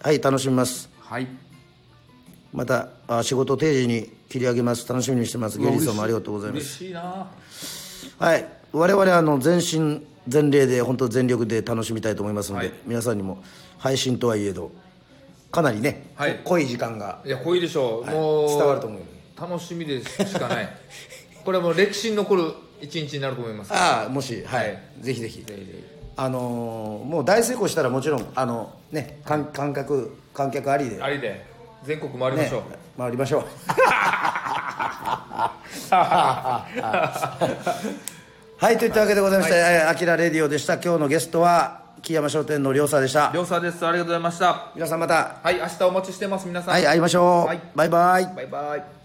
[0.00, 0.88] はい楽しみます。
[0.98, 1.28] はい。
[2.50, 4.88] またあ仕事定時に切り上げます。
[4.88, 5.58] 楽しみにしてます。
[5.58, 6.82] ゲリーさんもありがとうございます。
[6.82, 7.30] 嬉しいな。
[8.18, 8.48] はい。
[8.72, 12.76] 我々あの全身全霊で本当全力で楽しみたいと思いますので、はい。
[12.86, 13.42] 皆さんにも
[13.82, 14.70] 配信とはいえど
[15.50, 16.40] かなりね、はい。
[16.44, 19.06] 濃い時間がいや濃いでしょう、はいもう伝わると思うよ。
[19.38, 20.68] 楽しみでしかない。
[21.44, 22.44] これはもう歴史に残る
[22.80, 23.74] 一日になると思います。
[23.74, 24.78] ああもしはい、はい。
[25.00, 25.42] ぜひぜひ。
[25.42, 25.84] ぜひぜひ。
[26.16, 31.44] あのーもう大成功したらもちろんあのね観観客観客ありで、ありで。
[31.84, 32.62] 全国回りまねしょう、
[32.96, 33.42] 回りましょう。
[38.62, 40.74] はいといったわけでございまして「あきらレディオ」でした。
[40.74, 43.30] 今日のゲストは木山商店の両者でした。
[43.32, 43.86] りょうさんです。
[43.86, 44.72] ありがとうございました。
[44.74, 45.36] 皆さんまた。
[45.40, 46.48] はい明日お待ちしてます。
[46.48, 46.74] 皆さん。
[46.74, 47.60] はい会いましょう、はい。
[47.74, 48.26] バイバイ。
[48.34, 49.01] バイバイ